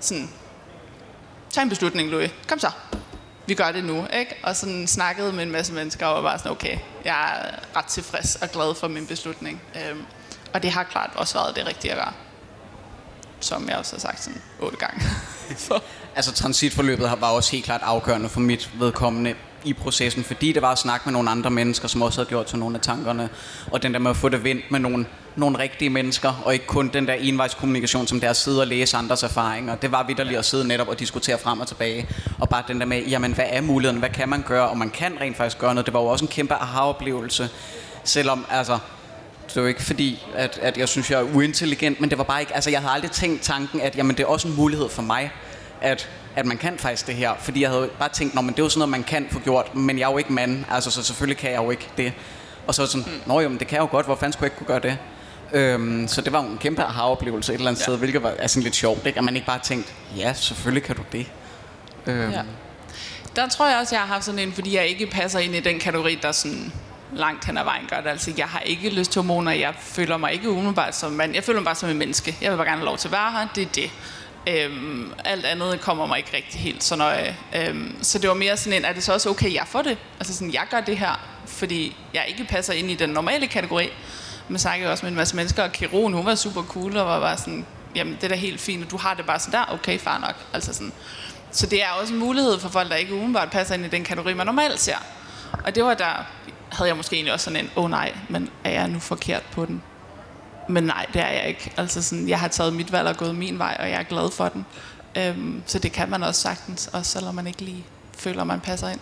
[0.00, 0.30] Sådan,
[1.50, 2.30] tag en beslutning, Louis.
[2.48, 2.70] Kom så.
[3.46, 4.34] Vi gør det nu, ikke?
[4.42, 7.84] Og sådan snakkede med en masse mennesker, og var bare sådan, okay, jeg er ret
[7.84, 9.62] tilfreds og glad for min beslutning.
[9.76, 10.04] Øhm,
[10.54, 12.12] og det har klart også været det rigtige at gøre.
[13.40, 15.00] Som jeg også har sagt sådan otte gange.
[15.68, 15.80] så.
[16.16, 19.34] Altså transitforløbet var også helt klart afgørende for mit vedkommende
[19.64, 22.46] i processen, fordi det var at snakke med nogle andre mennesker, som også havde gjort
[22.46, 23.28] til nogle af tankerne,
[23.72, 25.06] og den der med at få det vendt med nogle,
[25.36, 28.96] nogle rigtige mennesker, og ikke kun den der envejskommunikation, som der at sidde og læse
[28.96, 29.76] andres erfaringer.
[29.76, 32.08] Det var vidderligt at sidde netop og diskutere frem og tilbage,
[32.38, 34.90] og bare den der med, jamen hvad er muligheden, hvad kan man gøre, og man
[34.90, 35.86] kan rent faktisk gøre noget.
[35.86, 37.48] Det var jo også en kæmpe aha-oplevelse,
[38.04, 38.78] selvom altså,
[39.48, 42.24] det er jo ikke fordi, at, at jeg synes, jeg er uintelligent, men det var
[42.24, 44.88] bare ikke, altså jeg havde aldrig tænkt tanken, at jamen, det er også en mulighed
[44.88, 45.30] for mig,
[45.80, 47.32] at, at man kan faktisk det her.
[47.40, 49.74] Fordi jeg havde bare tænkt, men det er jo sådan noget, man kan få gjort,
[49.74, 52.12] men jeg er jo ikke mand, altså så selvfølgelig kan jeg jo ikke det.
[52.66, 53.20] Og så sådan, mm.
[53.26, 54.90] nå jo, men det kan jeg jo godt, hvor fanden skulle jeg ikke kunne gøre
[54.90, 54.98] det?
[55.52, 57.84] Øhm, så det var jo en kæmpe aha-oplevelse et eller andet ja.
[57.84, 59.18] sted, hvilket var altså, lidt sjovt, ikke?
[59.18, 61.26] at man ikke bare tænkte, ja, selvfølgelig kan du det.
[62.06, 62.30] Øhm.
[62.30, 62.42] Ja.
[63.36, 65.60] Der tror jeg også, jeg har haft sådan en, fordi jeg ikke passer ind i
[65.60, 66.72] den kategori, der sådan
[67.12, 68.10] langt hen ad vejen gør det.
[68.10, 69.52] Altså, jeg har ikke lyst til hormoner.
[69.52, 71.34] Jeg føler mig ikke umiddelbart som mand.
[71.34, 72.36] Jeg føler mig bare som en menneske.
[72.40, 73.46] Jeg vil bare gerne have lov til at være her.
[73.54, 73.90] Det er det.
[74.48, 77.36] Øhm, alt andet kommer mig ikke rigtig helt så nøje.
[77.56, 79.98] Øhm, så det var mere sådan en, er det så også okay, jeg får det?
[80.20, 83.88] Altså sådan, jeg gør det her, fordi jeg ikke passer ind i den normale kategori.
[84.48, 87.20] Men snakkede også med en masse mennesker, og Kiron, hun var super cool, og var
[87.20, 89.72] bare sådan, jamen det er da helt fint, og du har det bare sådan der,
[89.72, 90.34] okay, far nok.
[90.52, 90.92] Altså sådan.
[91.52, 94.04] Så det er også en mulighed for folk, der ikke umiddelbart passer ind i den
[94.04, 94.96] kategori, man normalt ser.
[95.64, 96.26] Og det var der,
[96.72, 99.42] havde jeg måske egentlig også sådan en, åh oh, nej, men er jeg nu forkert
[99.52, 99.82] på den?
[100.68, 101.72] Men nej, det er jeg ikke.
[101.76, 104.30] Altså sådan, jeg har taget mit valg og gået min vej, og jeg er glad
[104.30, 104.66] for den.
[105.16, 107.84] Øhm, så det kan man også sagtens, også selvom man ikke lige
[108.18, 109.00] føler, man passer ind.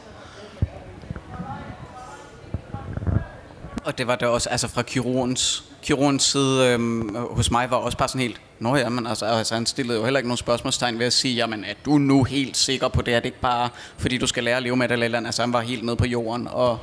[3.84, 7.98] Og det var det også, altså fra kirurgens, kirurgens side øhm, hos mig var også
[7.98, 10.98] bare sådan helt, Nå ja, men altså, altså han stillede jo heller ikke nogen spørgsmålstegn
[10.98, 13.68] ved at sige, jamen er du nu helt sikker på det, er det ikke bare
[13.98, 15.96] fordi du skal lære at leve med det eller andet, altså han var helt nede
[15.96, 16.78] på jorden, og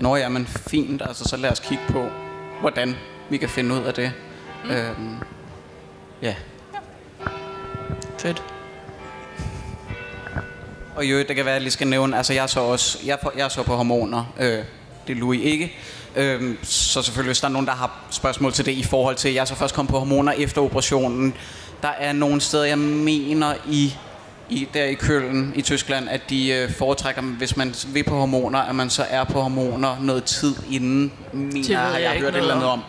[0.00, 2.08] Nå ja, men fint, altså så lad os kigge på,
[2.60, 2.96] hvordan
[3.30, 4.12] vi kan finde ud af det.
[4.64, 4.70] Mm.
[4.70, 5.16] Øhm,
[6.22, 6.34] ja.
[8.18, 8.42] Fedt.
[10.96, 12.98] Og jo, det kan være, at jeg lige skal nævne, altså jeg er så også,
[13.06, 14.64] jeg, jeg er så på hormoner, øh,
[15.06, 15.72] det er Louis ikke.
[16.16, 19.32] Øhm, så selvfølgelig, hvis der er nogen, der har spørgsmål til det i forhold til,
[19.32, 21.34] jeg er så først kommet på hormoner efter operationen.
[21.82, 23.94] Der er nogle steder, jeg mener i
[24.48, 28.58] i, der i Køln i Tyskland, at de øh, foretrækker, hvis man vil på hormoner,
[28.58, 32.38] at man så er på hormoner noget tid inden, mener, har jeg jeg hørt et
[32.38, 32.82] eller andet om.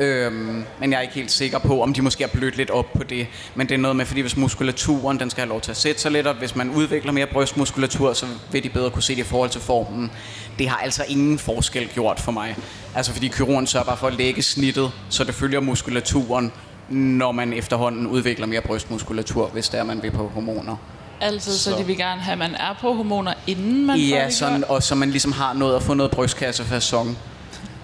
[0.00, 2.92] Øhm, men jeg er ikke helt sikker på, om de måske har blødt lidt op
[2.92, 3.26] på det.
[3.54, 6.00] Men det er noget med, fordi hvis muskulaturen den skal have lov til at sætte
[6.00, 9.20] sig lidt, og hvis man udvikler mere brystmuskulatur, så vil de bedre kunne se det
[9.20, 10.10] i forhold til formen.
[10.58, 12.56] Det har altså ingen forskel gjort for mig.
[12.94, 16.52] Altså fordi kirurgen sørger bare for at lægge snittet, så det følger muskulaturen,
[16.88, 20.76] når man efterhånden udvikler mere brystmuskulatur, hvis det er, man vil på hormoner.
[21.20, 21.78] Altid, så, Så.
[21.78, 24.58] de vil gerne have, at man er på hormoner, inden man får Ja, det sådan,
[24.58, 24.70] gjort.
[24.70, 27.18] og så man ligesom har noget at få noget brystkassefasong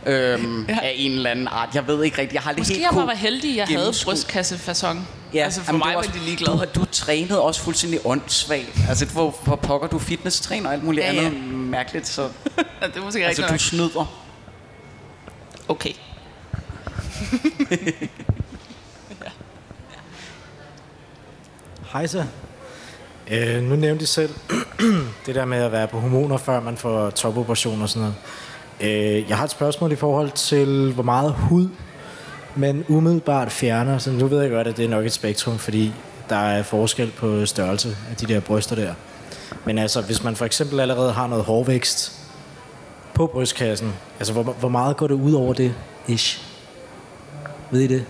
[0.06, 0.78] øhm, ja.
[0.82, 1.68] af en eller anden art.
[1.74, 3.66] Jeg ved ikke rigtigt, jeg har det Måske helt jeg bare var heldig, at jeg
[3.66, 5.08] havde gennemskue- brystkassefasong.
[5.34, 8.78] Ja, altså for jamen, mig var også- de Du, har- du trænede også fuldstændig åndssvagt.
[8.88, 11.26] Altså, hvor, hvor pokker du fitness-træner og alt muligt Ja, ja, ja.
[11.26, 12.08] andet mærkeligt.
[12.08, 12.28] Så, Ja,
[12.86, 14.14] det er måske altså, du snyder.
[15.68, 15.92] Okay.
[21.94, 22.24] Hej så.
[23.30, 24.34] Øh, nu nævnte I selv
[25.26, 28.14] det der med at være på hormoner, før man får topoperation og sådan noget.
[29.20, 31.68] Øh, jeg har et spørgsmål i forhold til, hvor meget hud
[32.56, 33.98] man umiddelbart fjerner.
[33.98, 35.92] Så nu ved jeg godt, at det er nok et spektrum, fordi
[36.28, 38.94] der er forskel på størrelse af de der bryster der.
[39.64, 42.20] Men altså, hvis man for eksempel allerede har noget hårvækst
[43.14, 45.74] på brystkassen, altså hvor, hvor meget går det ud over det?
[46.06, 46.42] Ish.
[47.70, 48.04] Ved I det?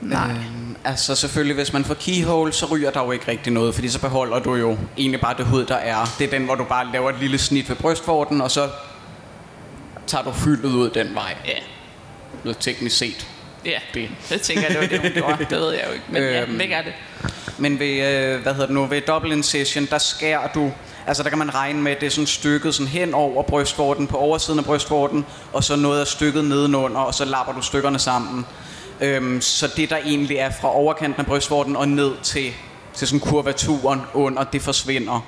[0.00, 0.30] Nej.
[0.30, 3.88] Øhm, altså selvfølgelig, hvis man får keyhole, så ryger der jo ikke rigtig noget, fordi
[3.88, 6.14] så beholder du jo egentlig bare det hud, der er.
[6.18, 8.68] Det er den, hvor du bare laver et lille snit ved brystvorten, og så
[10.06, 11.34] tager du fyldet ud den vej.
[11.46, 11.52] Ja.
[12.44, 13.26] Noget teknisk set.
[13.64, 14.08] Ja, Det.
[14.28, 15.36] det tænker jeg, det var det, hun gjorde.
[15.50, 16.04] Det ved jeg jo ikke.
[16.08, 16.58] Men ja, Øhm.
[16.58, 16.92] væk er det.
[17.58, 20.72] Men ved, øh, hvad hedder det nu, ved double incision, der skærer du,
[21.06, 24.06] altså der kan man regne med, at det er sådan stykket sådan hen over brystvorten,
[24.06, 27.98] på oversiden af brystvorten, og så noget af stykket nedenunder, og så lapper du stykkerne
[27.98, 28.46] sammen.
[29.02, 32.52] Øhm, så det der egentlig er fra overkanten af brystvorten og ned til,
[32.94, 35.26] til sådan kurvaturen under, det forsvinder.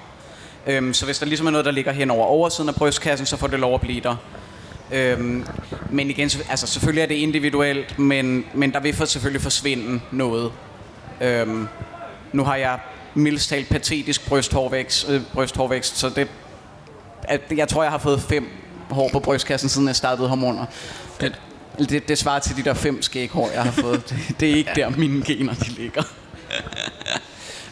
[0.67, 3.37] Øhm, så hvis der ligesom er noget, der ligger hen over oversiden af brystkassen, så
[3.37, 4.17] får det lov at blive der.
[4.93, 5.47] Øhm,
[5.91, 10.01] men igen, så- altså selvfølgelig er det individuelt, men, men der vil for selvfølgelig forsvinde
[10.11, 10.53] noget.
[11.21, 11.69] Øhm,
[12.33, 12.79] nu har jeg
[13.15, 16.29] mildest talt patetisk brysthårvækst, øh, brysthårvækst så det,
[17.23, 18.49] at, jeg tror, jeg har fået fem
[18.91, 20.65] hår på brystkassen, siden jeg startede hormoner.
[21.21, 21.41] Det,
[21.79, 24.09] det, det svarer til de der fem skæghår, jeg har fået.
[24.09, 26.03] Det, det er ikke der, mine gener de ligger.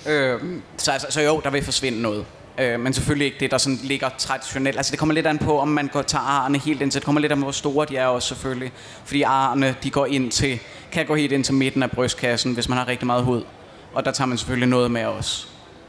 [0.06, 2.24] øhm, så, altså, så jo, der vil forsvinde noget.
[2.58, 4.76] Øh, men selvfølgelig ikke det, der sådan ligger traditionelt.
[4.76, 7.00] Altså det kommer lidt an på, om man går, tager arerne helt ind til.
[7.00, 8.72] Det kommer lidt an på, hvor store de er også selvfølgelig.
[9.04, 10.60] Fordi arerne, de går ind til,
[10.92, 13.44] kan gå helt ind til midten af brystkassen, hvis man har rigtig meget hud.
[13.92, 15.46] Og der tager man selvfølgelig noget med også.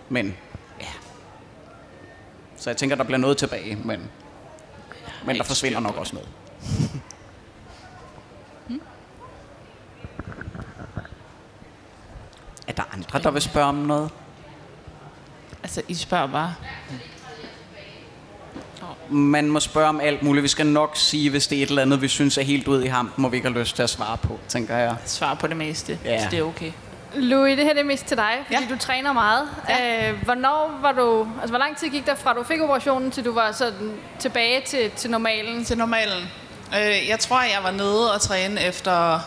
[0.09, 0.35] Men,
[0.81, 0.87] ja.
[2.57, 3.99] Så jeg tænker, der bliver noget tilbage, men,
[5.25, 6.29] men der forsvinder nok også noget.
[12.67, 14.09] Er der andre, der vil spørge om noget?
[15.63, 16.55] Altså, I spørger bare.
[19.09, 20.43] Man må spørge om alt muligt.
[20.43, 22.85] Vi skal nok sige, hvis det er et eller andet, vi synes er helt ude
[22.85, 24.95] i hampen, må vi ikke have lyst til at svare på, tænker jeg.
[25.05, 26.23] Svar på det meste, Ja.
[26.23, 26.71] så det er okay.
[27.15, 28.67] Louis, det her det er mest til dig, fordi Ja.
[28.69, 28.75] ja.
[28.75, 29.49] du træner meget.
[29.69, 30.09] Ja.
[30.11, 33.25] Øh, hvornår var du, altså hvor lang tid gik der fra du fik operationen, til
[33.25, 35.65] du var sådan tilbage til, til normalen?
[35.65, 36.23] Til normalen.
[36.75, 39.19] Øh, jeg tror, jeg var nede og træne efter...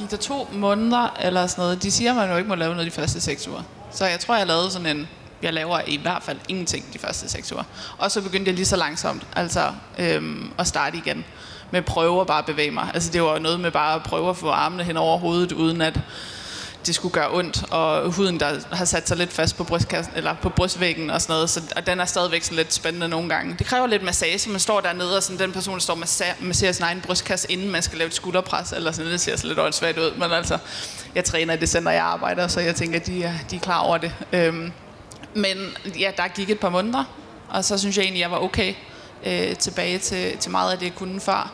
[0.00, 1.82] Gik der to måneder eller sådan noget.
[1.82, 3.62] De siger, at man jo ikke må lave noget de første seks uger.
[3.90, 5.08] Så jeg tror, jeg lavede sådan en...
[5.42, 7.62] Jeg laver i hvert fald ingenting de første seks uger.
[7.98, 11.24] Og så begyndte jeg lige så langsomt altså, øhm, at starte igen.
[11.70, 12.90] Med prøve at bare bevæge mig.
[12.94, 15.52] Altså det var jo noget med bare at prøve at få armene hen over hovedet,
[15.52, 16.00] uden at
[16.86, 20.34] det skulle gøre ondt, og huden, der har sat sig lidt fast på brystkassen, eller
[20.42, 23.54] på brystvæggen og sådan noget, så og den er stadigvæk sådan lidt spændende nogle gange.
[23.58, 26.24] Det kræver lidt massage, man står dernede, og sådan, den person der står og masser,
[26.40, 29.46] masserer sin egen brystkasse, inden man skal lave et skulderpres, eller sådan, det ser så
[29.46, 30.58] lidt åndssvagt ud, men altså,
[31.14, 33.60] jeg træner i det center, jeg arbejder, så jeg tænker, at de er, de er
[33.60, 34.12] klar over det.
[34.32, 34.72] Øhm,
[35.34, 35.56] men
[35.98, 37.04] ja, der gik et par måneder,
[37.48, 38.74] og så synes jeg egentlig, jeg var okay
[39.26, 41.52] øh, tilbage til, til meget af det, jeg kunne før.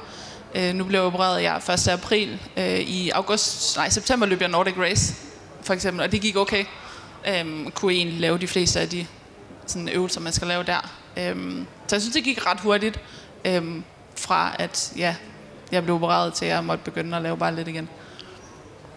[0.55, 1.89] Øh, nu blev jeg opereret jeg 1.
[1.89, 2.41] april.
[2.57, 5.15] Øh, I august, nej, september løb jeg Nordic Race,
[5.63, 6.65] for eksempel, og det gik okay.
[7.29, 9.07] Øhm, kunne egentlig lave de fleste af de
[9.67, 10.91] sådan, øvelser, man skal lave der.
[11.17, 13.01] Øhm, så jeg synes, det gik ret hurtigt
[13.45, 13.85] øhm,
[14.17, 15.15] fra, at ja,
[15.73, 17.89] jeg blev opereret til, at jeg måtte begynde at lave bare lidt igen.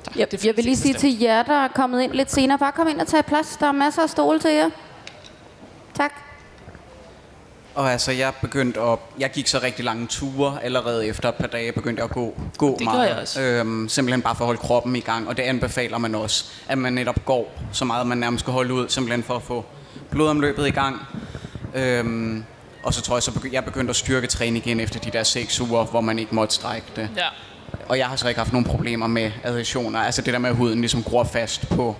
[0.04, 1.14] Så, Jeg, det jeg vil lige sige bestemt.
[1.14, 3.58] til jer, der er kommet ind lidt senere, bare kom ind og tag plads.
[3.60, 4.70] Der er masser af stole til jer.
[5.94, 6.14] Tak.
[7.80, 9.00] Og altså, jeg begyndte at...
[9.20, 12.34] Jeg gik så rigtig lange ture allerede efter et par dage, begyndte jeg at gå,
[12.58, 13.10] gå Det meget.
[13.10, 13.42] jeg også.
[13.42, 16.78] Øhm, simpelthen bare for at holde kroppen i gang, og det anbefaler man også, at
[16.78, 19.66] man netop går så meget, man nærmest skal holde ud, simpelthen for at få
[20.12, 21.02] blodomløbet i gang.
[21.76, 22.44] Øhm,
[22.84, 25.24] og så tror jeg, så begy- jeg begyndte at styrke træne igen efter de der
[25.24, 27.10] seks uger, hvor man ikke måtte strække det.
[27.18, 27.26] Ja.
[27.90, 30.00] Og jeg har så ikke haft nogen problemer med adhesioner.
[30.00, 31.96] Altså det der med, at huden ligesom gror fast på,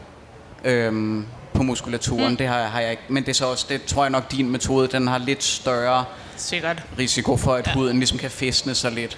[0.66, 2.30] øhm, på muskulaturen.
[2.32, 2.38] Mm.
[2.38, 3.04] Det har, har jeg ikke.
[3.08, 6.06] Men det er så også, det tror jeg nok, din metode, den har lidt større
[6.38, 6.84] Sikkert.
[7.00, 7.74] risiko for, at ja.
[7.74, 9.18] huden ligesom kan fæstne sig lidt.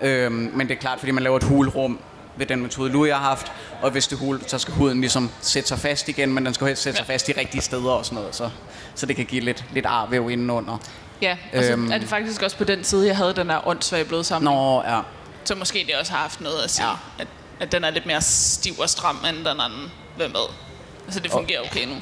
[0.00, 1.98] Øhm, men det er klart, fordi man laver et hulrum
[2.36, 3.52] ved den metode, Louis har haft,
[3.82, 6.66] og hvis det hul, så skal huden ligesom sætte sig fast igen, men den skal
[6.66, 8.50] helst sætte sig fast i rigtige steder og sådan noget, så,
[8.94, 10.78] så det kan give lidt, lidt arvæv indenunder.
[11.22, 11.92] Ja, og så Øhm.
[11.92, 14.54] er det faktisk også på den side, jeg havde den der åndssvage blodsamling.
[14.56, 15.00] Nå, ja.
[15.44, 16.92] Så måske det også har haft noget at sige, ja.
[17.18, 17.26] at,
[17.60, 19.92] at den er lidt mere stiv og stram end den anden.
[20.16, 20.67] Hvem ved?
[21.08, 21.94] Altså det fungerer okay nu.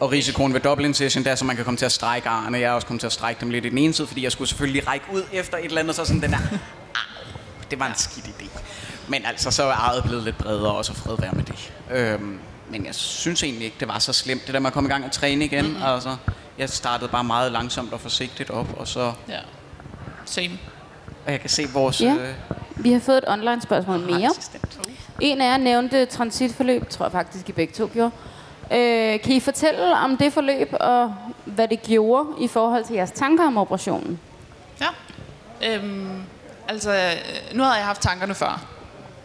[0.00, 2.58] Og risikoen ved double incision, det er, så man kan komme til at strække arne.
[2.58, 4.32] Jeg er også kommet til at strække dem lidt i den ene side, fordi jeg
[4.32, 7.30] skulle selvfølgelig række ud efter et eller andet, så sådan den der, "Au,
[7.70, 8.48] det var en skidt idé.
[9.08, 11.72] Men altså, så er arret blevet lidt bredere, og så fred være med det.
[11.90, 12.38] Øhm,
[12.70, 14.92] men jeg synes egentlig ikke, det var så slemt, det der med at komme i
[14.92, 15.64] gang og træne igen.
[15.66, 15.82] Mm-hmm.
[15.82, 16.16] Altså,
[16.58, 19.38] jeg startede bare meget langsomt og forsigtigt op, og så Ja.
[20.24, 20.58] Same.
[21.26, 22.14] og jeg kan se vores Ja.
[22.14, 22.34] øh,
[22.76, 24.30] Vi har fået et online spørgsmål mere.
[24.30, 24.80] assistent.
[25.20, 28.10] En af jer nævnte transitforløb, tror jeg faktisk, I begge to gjorde.
[28.72, 31.14] Øh, kan I fortælle om det forløb, og
[31.44, 34.20] hvad det gjorde i forhold til jeres tanker om operationen?
[34.80, 34.88] Ja.
[35.68, 36.22] Øhm,
[36.68, 37.12] altså, øh,
[37.56, 38.66] nu havde jeg haft tankerne før.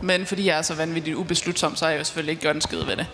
[0.02, 2.62] Men fordi jeg er så vanvittigt ubeslutsom, så har jeg jo selvfølgelig ikke gjort en
[2.62, 3.08] skid ved det.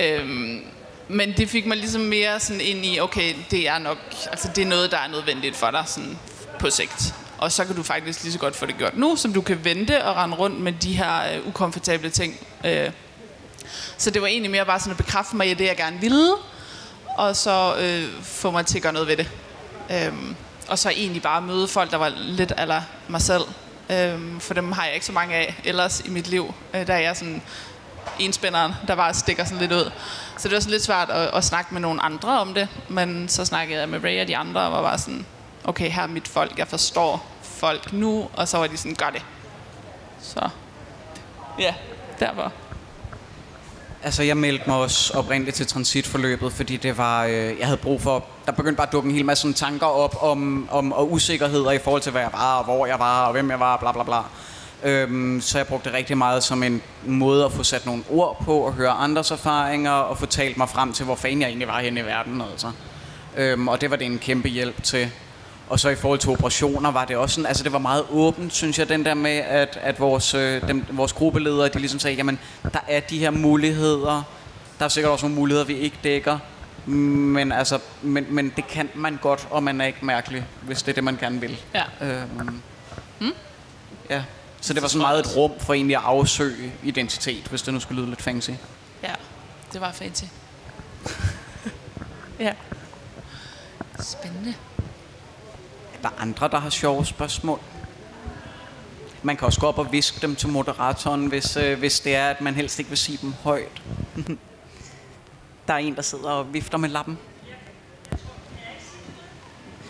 [0.00, 0.60] Øhm,
[1.08, 3.98] men det fik mig ligesom mere sådan ind i, okay, det er nok,
[4.30, 6.18] altså det er noget, der er nødvendigt for dig sådan
[6.58, 7.14] på sigt.
[7.38, 9.64] Og så kan du faktisk lige så godt få det gjort nu, som du kan
[9.64, 12.38] vente og rende rundt med de her øh, ukomfortable ting.
[12.64, 12.90] Øh,
[13.96, 16.32] så det var egentlig mere bare sådan at bekræfte mig i det, jeg gerne ville,
[17.16, 19.30] og så øh, få mig til at gøre noget ved det.
[19.90, 20.36] Øhm,
[20.68, 23.42] og så egentlig bare møde folk, der var lidt eller mig selv.
[23.90, 26.54] Øhm, for dem har jeg ikke så mange af ellers i mit liv.
[26.74, 27.42] Øh, der er jeg sådan
[28.18, 29.92] enspænderen, der bare stikker sådan lidt ud.
[30.38, 32.68] Så det var sådan lidt svært at, at snakke med nogle andre om det.
[32.88, 35.26] Men så snakkede jeg med Ray og de andre, og var bare sådan,
[35.64, 38.28] okay, her er mit folk, jeg forstår folk nu.
[38.34, 39.22] Og så var de sådan, gør det.
[40.20, 40.48] Så
[41.58, 41.74] ja,
[42.20, 42.52] derfor.
[44.04, 48.02] Altså, jeg meldte mig også oprindeligt til transitforløbet, fordi det var, øh, jeg havde brug
[48.02, 48.24] for...
[48.46, 51.70] Der begyndte bare at dukke en hel masse sådan tanker op om, om og usikkerheder
[51.70, 53.92] i forhold til, hvad jeg var, og hvor jeg var, og hvem jeg var, bla
[53.92, 54.20] bla bla.
[54.84, 58.42] Øhm, så jeg brugte det rigtig meget som en måde at få sat nogle ord
[58.44, 61.68] på, og høre andres erfaringer, og få talt mig frem til, hvor fanden jeg egentlig
[61.68, 62.42] var henne i verden.
[62.52, 62.70] Altså.
[63.36, 65.10] Øhm, og det var det en kæmpe hjælp til.
[65.72, 68.54] Og så i forhold til operationer var det også sådan, altså det var meget åbent,
[68.54, 72.16] synes jeg, den der med, at, at vores, øh, dem, vores gruppeledere, de ligesom sagde,
[72.16, 72.38] jamen,
[72.72, 74.22] der er de her muligheder,
[74.78, 76.38] der er sikkert også nogle muligheder, vi ikke dækker,
[76.86, 80.88] men, altså, men, men det kan man godt, og man er ikke mærkelig, hvis det
[80.88, 81.60] er det, man gerne vil.
[81.74, 82.06] Ja.
[82.06, 82.62] Øhm,
[84.10, 84.22] Ja,
[84.60, 87.80] så det var sådan meget et rum for egentlig at afsøge identitet, hvis det nu
[87.80, 88.50] skulle lyde lidt fancy.
[89.02, 89.14] Ja,
[89.72, 90.24] det var fancy.
[92.40, 92.52] ja.
[94.00, 94.54] Spændende.
[96.02, 97.60] Er der andre, der har sjove spørgsmål?
[99.22, 102.30] Man kan også gå op og viske dem til moderatoren, hvis, øh, hvis det er,
[102.30, 103.82] at man helst ikke vil sige dem højt.
[105.68, 107.18] der er en, der sidder og vifter med lappen.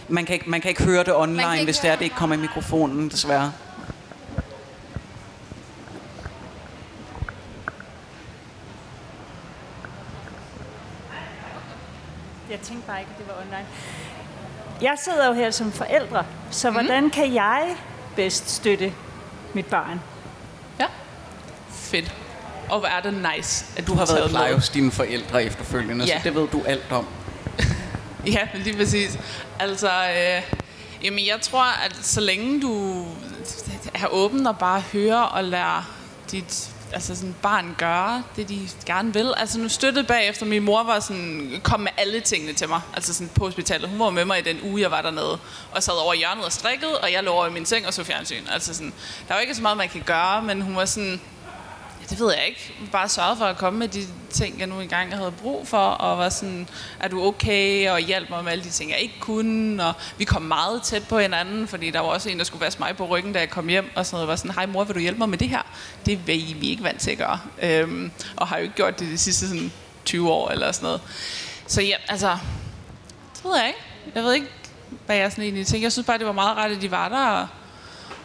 [0.08, 2.36] Man kan ikke, man kan ikke høre det online, hvis det er, det ikke kommer
[2.36, 3.52] i mikrofonen, desværre.
[12.50, 13.66] Jeg tænkte bare ikke, at det var online.
[14.82, 16.74] Jeg sidder jo her som forældre, så mm.
[16.76, 17.76] hvordan kan jeg
[18.16, 18.92] bedst støtte
[19.54, 20.00] mit barn?
[20.80, 20.86] Ja.
[21.70, 22.14] Fedt.
[22.70, 24.54] Og hvor er det nice, at Du har været pleje med.
[24.54, 26.18] hos dine forældre efterfølgende, Ja.
[26.18, 27.06] så det ved du alt om.
[28.26, 29.18] Ja, lige præcis.
[29.58, 30.42] Altså, øh,
[31.04, 33.04] jamen jeg tror, at så længe du
[33.94, 35.90] er åben og bare hører og lærer
[36.30, 39.34] dit altså sådan barn gøre det, de gerne vil.
[39.36, 43.14] Altså nu støttede bagefter, min mor var sådan, kom med alle tingene til mig, altså
[43.14, 43.88] sådan på hospitalet.
[43.90, 45.38] Hun var med mig i den uge, jeg var dernede,
[45.72, 47.94] og sad over i hjørnet og strikkede, og jeg lå over i min seng og
[47.94, 48.42] så fjernsyn.
[48.52, 48.92] Altså sådan,
[49.28, 51.20] der var ikke så meget, man kan gøre, men hun var sådan,
[52.02, 52.72] Ja, det ved jeg ikke.
[52.92, 56.18] Bare sørget for at komme med de ting, jeg nu engang havde brug for, og
[56.18, 56.68] var sådan,
[57.00, 60.24] er du okay, og hjalp mig med alle de ting, jeg ikke kunne, og vi
[60.24, 63.06] kom meget tæt på hinanden, fordi der var også en, der skulle vaske mig på
[63.06, 65.18] ryggen, da jeg kom hjem, og sådan noget, var sådan, hej mor, vil du hjælpe
[65.18, 65.62] mig med det her?
[66.06, 68.74] Det er vi vi er ikke vant til at gøre, øhm, og har jo ikke
[68.74, 69.72] gjort det de sidste sådan
[70.04, 71.00] 20 år, eller sådan noget.
[71.66, 72.38] Så ja, altså,
[73.36, 73.80] det ved jeg ikke.
[74.14, 74.48] Jeg ved ikke,
[75.06, 75.84] hvad jeg sådan egentlig tænker.
[75.84, 77.46] Jeg synes bare, det var meget rart, at de var der, og,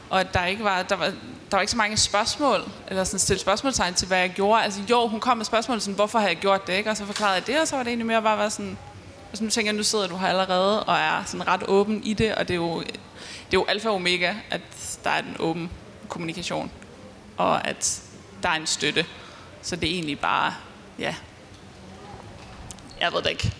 [0.09, 1.13] og at der ikke var, der var,
[1.51, 4.63] der var ikke så mange spørgsmål, eller sådan stille spørgsmålstegn til, hvad jeg gjorde.
[4.63, 6.89] Altså jo, hun kom med spørgsmål, sådan, hvorfor har jeg gjort det, ikke?
[6.89, 8.77] Og så forklarede jeg det, og så var det egentlig mere bare var sådan,
[9.29, 12.13] altså nu tænker jeg, nu sidder du her allerede, og er sådan ret åben i
[12.13, 12.93] det, og det er jo, det
[13.53, 14.61] er jo alfa og omega, at
[15.03, 15.69] der er en åben
[16.09, 16.71] kommunikation,
[17.37, 18.01] og at
[18.43, 19.05] der er en støtte.
[19.61, 20.53] Så det er egentlig bare,
[20.99, 21.15] ja,
[23.01, 23.53] jeg ved det ikke.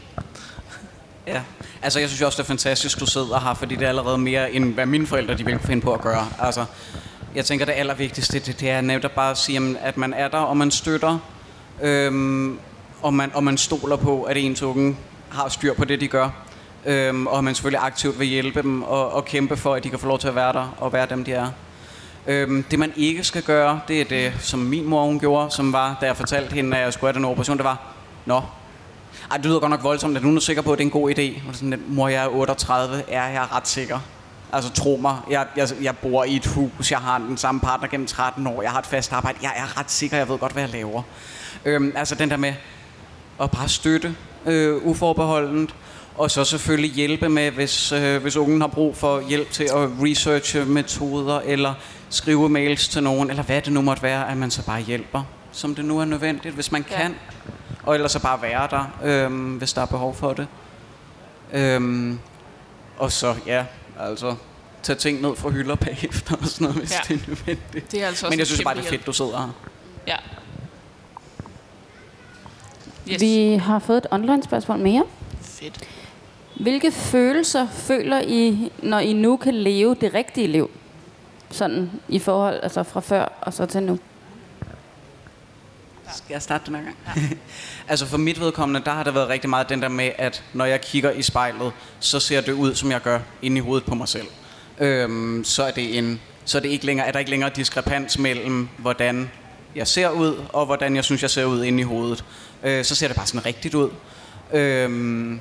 [1.28, 1.42] Ja.
[1.82, 4.18] Altså, jeg synes jo også, det er fantastisk, du sidder her, fordi det er allerede
[4.18, 6.28] mere, end hvad mine forældre de vil finde på at gøre.
[6.40, 6.66] Altså,
[7.38, 10.38] jeg tænker, det allervigtigste, det, det er netop bare at sige, at man er der,
[10.38, 11.20] og man støtter.
[11.82, 12.60] Øhm,
[13.02, 14.98] og, man, og man stoler på, at ens unge
[15.30, 16.30] har styr på det, de gør.
[16.86, 20.00] Øhm, og man selvfølgelig aktivt vil hjælpe dem og, og kæmpe for, at de kan
[20.00, 21.48] få lov til at være der og være dem, de er.
[22.28, 25.74] Øhm, det man ikke skal gøre, det er det, som min mor hun gjorde, som
[25.74, 27.82] var, da jeg fortalte hende, at jeg skulle have den operation, det var,
[28.26, 28.42] Nå,
[29.32, 30.92] ej, det lyder godt nok voldsomt, at hun er sikker på, at det er en
[30.92, 31.50] god idé.
[31.50, 34.00] Og sådan, mor, jeg er 38, er jeg ret sikker.
[34.54, 37.88] Altså tro mig, jeg, jeg, jeg bor i et hus, jeg har den samme partner
[37.88, 40.52] gennem 13 år, jeg har et fast arbejde, jeg er ret sikker, jeg ved godt,
[40.52, 41.04] hvad jeg laver.
[41.66, 42.54] Øhm, altså den der med
[43.42, 45.76] at bare støtte øh, uforbeholdent,
[46.18, 49.90] og så selvfølgelig hjælpe med, hvis, øh, hvis ungen har brug for hjælp til at
[50.04, 51.74] researche metoder, eller
[52.10, 55.24] skrive mails til nogen, eller hvad det nu måtte være, at man så bare hjælper,
[55.52, 56.98] som det nu er nødvendigt, hvis man ja.
[56.98, 57.16] kan.
[57.84, 60.48] Og ellers så bare være der, øh, hvis der er behov for det.
[61.54, 62.14] Øh,
[62.98, 63.66] og så, ja,
[64.00, 64.36] altså
[64.84, 67.00] tage ting ned fra hylder bagefter og sådan noget, hvis ja.
[67.08, 67.92] det er nødvendigt.
[67.92, 69.50] Det er altså Men jeg synes bare, det er fedt, du sidder her.
[70.08, 70.16] Ja.
[73.12, 73.22] Yes.
[73.22, 75.04] Vi har fået et online spørgsmål mere.
[75.42, 75.88] Fedt.
[76.60, 80.70] Hvilke følelser føler I, når I nu kan leve det rigtige liv?
[81.52, 84.00] Sådan i forhold, altså fra før og så til nu.
[86.16, 86.98] Skal jeg starte den her gang?
[87.16, 87.22] Ja.
[87.92, 90.66] altså for mit vedkommende, der har der været rigtig meget den der med, at når
[90.66, 93.96] jeg kigger i spejlet, så ser det ud, som jeg gør inde i hovedet på
[93.96, 94.28] mig selv.
[94.80, 98.20] Øhm, så er det en, så er det ikke længere, er der ikke længere diskrepans
[98.20, 99.32] mellem, hvordan
[99.76, 102.26] jeg ser ud, og hvordan jeg synes, jeg ser ud inde i hovedet.
[102.64, 103.90] Øh, så ser det bare sådan rigtigt ud.
[104.54, 105.40] Øhm,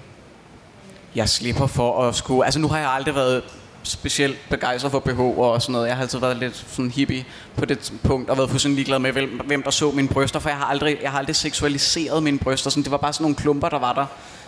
[1.14, 2.44] jeg slipper for at skulle...
[2.44, 3.42] Altså nu har jeg aldrig været
[3.86, 5.88] specielt begejstret for BH og sådan noget.
[5.88, 7.24] Jeg har altid været lidt sådan hippie
[7.56, 9.12] på det punkt, og været fuldstændig ligeglad med,
[9.46, 12.70] hvem der så mine bryster, for jeg har aldrig, jeg har aldrig seksualiseret mine bryster.
[12.70, 14.06] Sådan, det var bare sådan nogle klumper, der var der,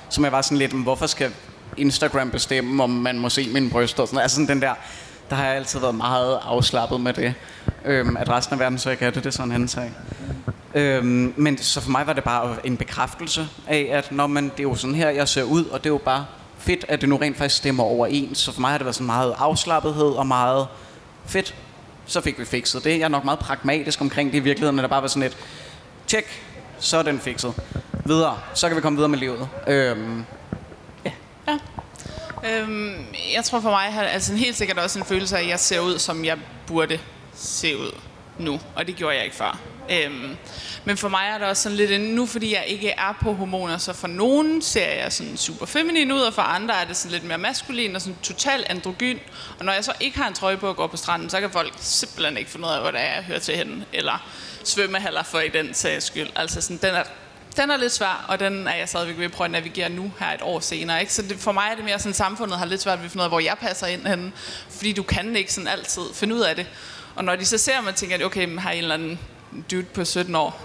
[0.08, 1.30] som jeg var sådan lidt, hvorfor skal
[1.76, 4.06] Instagram bestemme, om man må se mine bryster?
[4.06, 4.74] Sådan, altså sådan den der,
[5.30, 7.34] der har jeg altid været meget afslappet med det.
[7.84, 9.92] Øhm, at resten af verden så ikke er det, det er sådan en anden sag.
[10.74, 14.58] Øhm, men så for mig var det bare en bekræftelse af, at når man, det
[14.58, 16.24] er jo sådan her, jeg ser ud, og det er jo bare
[16.68, 18.38] fedt, at det nu rent faktisk stemmer overens.
[18.38, 20.66] Så for mig har det været sådan meget afslappethed og meget
[21.26, 21.54] fedt.
[22.06, 22.90] Så fik vi fikset det.
[22.90, 25.36] Jeg er nok meget pragmatisk omkring det i virkeligheden, at der bare var sådan et,
[26.06, 26.42] tjek,
[26.78, 27.54] så er den fikset.
[28.04, 29.48] Videre, så kan vi komme videre med livet.
[29.66, 30.24] Øhm,
[31.04, 31.10] ja.
[31.48, 31.58] ja.
[32.44, 32.94] Øhm,
[33.34, 35.80] jeg tror for mig har altså helt sikkert også en følelse af, at jeg ser
[35.80, 36.98] ud, som jeg burde
[37.34, 37.92] se ud
[38.38, 38.60] nu.
[38.76, 39.58] Og det gjorde jeg ikke før.
[39.90, 40.36] Øhm,
[40.84, 43.32] men for mig er det også sådan lidt en, nu fordi jeg ikke er på
[43.32, 46.96] hormoner, så for nogen ser jeg sådan super feminin ud, og for andre er det
[46.96, 49.18] sådan lidt mere maskulin og sådan total androgyn.
[49.58, 51.50] Og når jeg så ikke har en trøje på at gå på stranden, så kan
[51.50, 53.84] folk simpelthen ikke finde ud af, hvor det er, jeg hører til hende.
[53.92, 54.28] Eller
[54.64, 56.28] svømmehaller for i den sags skyld.
[56.36, 57.02] Altså sådan, den er
[57.56, 60.12] den er lidt svær, og den er jeg stadigvæk ved at prøve at navigere nu
[60.18, 61.00] her et år senere.
[61.00, 61.12] Ikke?
[61.12, 63.22] Så det, for mig er det mere sådan, samfundet har lidt svært ved at finde
[63.22, 64.32] ud af, hvor jeg passer ind henne.
[64.70, 66.66] Fordi du kan ikke sådan altid finde ud af det.
[67.16, 69.18] Og når de så ser mig, tænker de, okay, har en eller anden
[69.70, 70.62] dude på 17 år.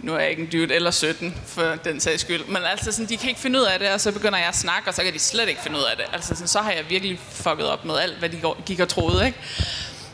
[0.00, 2.44] Nu er jeg ikke en dude eller 17, for den sags skyld.
[2.44, 4.56] Men altså, sådan, de kan ikke finde ud af det, og så begynder jeg at
[4.56, 6.04] snakke, og så kan de slet ikke finde ud af det.
[6.12, 9.26] Altså, sådan, så har jeg virkelig fucket op med alt, hvad de gik og troede.
[9.26, 9.38] Ikke?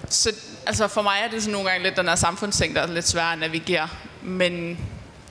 [0.08, 0.32] Så
[0.66, 3.08] altså, for mig er det sådan nogle gange lidt den her samfundsting, der er lidt
[3.08, 3.88] svær at navigere.
[4.22, 4.78] Men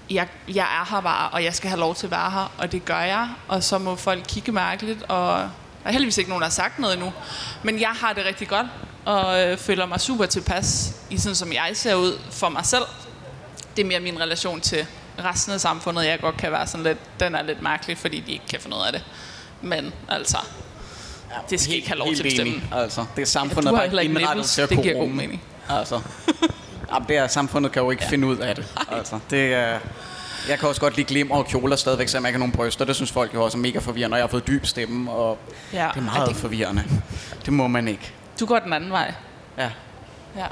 [0.10, 2.72] jeg, jeg er her bare, og jeg skal have lov til at være her, og
[2.72, 3.30] det gør jeg.
[3.48, 5.50] Og så må folk kigge mærkeligt, og
[5.84, 7.14] der er heldigvis ikke nogen, der har sagt noget endnu.
[7.64, 8.68] Men jeg har det rigtig godt,
[9.06, 12.84] og øh, føler mig super tilpas i sådan, som jeg ser ud for mig selv.
[13.76, 14.86] Det er mere min relation til
[15.24, 18.32] resten af samfundet, jeg godt kan være sådan lidt, den er lidt mærkelig, fordi de
[18.32, 19.04] ikke kan finde ud af det.
[19.62, 20.38] Men altså,
[21.30, 22.62] ja, det skal helt, ikke have lov til at bestemme.
[22.72, 25.42] Altså, det er samfundet, ja, der er indrettet til at Det giver god mening.
[25.70, 26.02] Altså,
[26.94, 28.10] jamen, det er, samfundet kan jo ikke ja.
[28.10, 28.68] finde ud af det.
[28.92, 29.80] Altså, det er...
[30.50, 32.86] Jeg kan også godt lide glimmer og kjoler stadigvæk, selvom jeg ikke har nogen bryster.
[32.86, 35.38] Det synes folk jo også er mega forvirrende, når jeg har fået dyb stemme, og
[35.74, 35.90] ja.
[35.94, 36.36] det er meget det...
[36.38, 36.84] forvirrende.
[37.46, 38.14] Det må man ikke.
[38.40, 39.14] Du går den anden vej.
[39.58, 39.70] Ja.
[40.36, 40.46] Ja.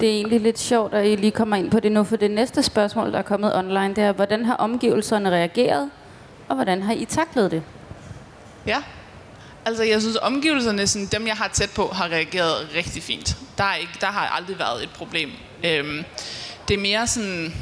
[0.00, 2.30] Det er egentlig lidt sjovt, at I lige kommer ind på det nu, for det
[2.30, 5.90] næste spørgsmål, der er kommet online, det er, hvordan har omgivelserne reageret,
[6.48, 7.62] og hvordan har I taklet det?
[8.66, 8.82] Ja,
[9.64, 13.36] altså jeg synes, omgivelserne, sådan, dem jeg har tæt på, har reageret rigtig fint.
[13.58, 15.30] Der, er ikke, der har aldrig været et problem.
[15.64, 16.04] Øhm,
[16.68, 17.54] det er mere sådan,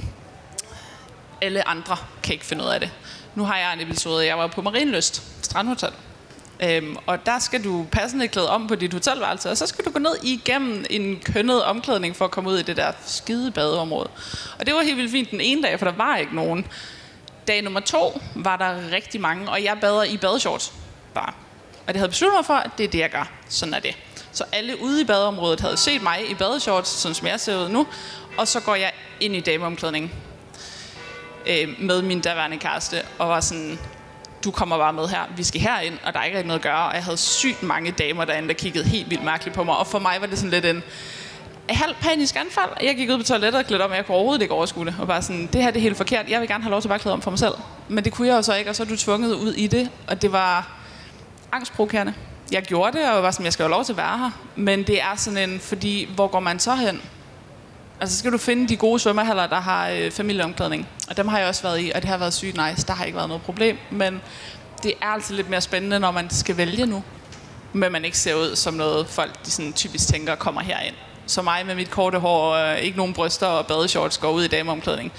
[1.43, 2.91] alle andre kan ikke finde ud af det.
[3.35, 5.91] Nu har jeg en episode, jeg var på Marienlyst, Strandhotel.
[6.63, 9.91] Øhm, og der skal du passende klæde om på dit hotelværelse, og så skal du
[9.91, 14.11] gå ned igennem en kønnet omklædning for at komme ud i det der skide badeområde.
[14.59, 16.67] Og det var helt vildt fint den ene dag, for der var ikke nogen.
[17.49, 20.73] Dag nummer to var der rigtig mange, og jeg bader i badeshorts
[21.15, 21.33] bare.
[21.87, 23.31] Og det havde besluttet mig for, at det er det, jeg gør.
[23.49, 23.97] Sådan er det.
[24.33, 27.69] Så alle ude i badeområdet havde set mig i badeshorts, sådan som jeg ser ud
[27.69, 27.87] nu,
[28.37, 30.13] og så går jeg ind i dameomklædningen
[31.47, 33.79] øh, med min daværende kæreste, og var sådan,
[34.45, 36.65] du kommer bare med her, vi skal herind, og der er ikke rigtig noget at
[36.65, 36.87] gøre.
[36.89, 39.77] Og jeg havde sygt mange damer derinde, der kiggede helt vildt mærkeligt på mig.
[39.77, 40.83] Og for mig var det sådan lidt en,
[41.69, 42.71] halv panisk anfald.
[42.83, 44.95] Jeg gik ud på toilettet og klædte om, og jeg kunne overhovedet ikke overskue det.
[45.01, 46.29] Og bare sådan, det her det er helt forkert.
[46.29, 47.55] Jeg vil gerne have lov til at bare klæde om for mig selv.
[47.89, 49.91] Men det kunne jeg jo så ikke, og så er du tvunget ud i det.
[50.07, 50.71] Og det var
[51.53, 52.15] angstprovokerende.
[52.53, 54.31] Jeg gjorde det, og var sådan, jeg skal have lov til at være her.
[54.57, 57.01] Men det er sådan en, fordi hvor går man så hen?
[58.01, 60.89] Altså så skal du finde de gode svømmehaller, der har øh, familieomklædning.
[61.11, 62.87] Og dem har jeg også været i, og det har været sygt nice.
[62.87, 63.77] Der har ikke været noget problem.
[63.91, 64.21] Men
[64.83, 67.03] det er altid lidt mere spændende, når man skal vælge nu.
[67.73, 70.95] Men man ikke ser ud som noget, folk de sådan typisk tænker kommer herind.
[71.27, 74.49] Så mig med mit korte hår, øh, ikke nogen bryster og badeshorts går ud i
[74.49, 75.13] dameomklædning.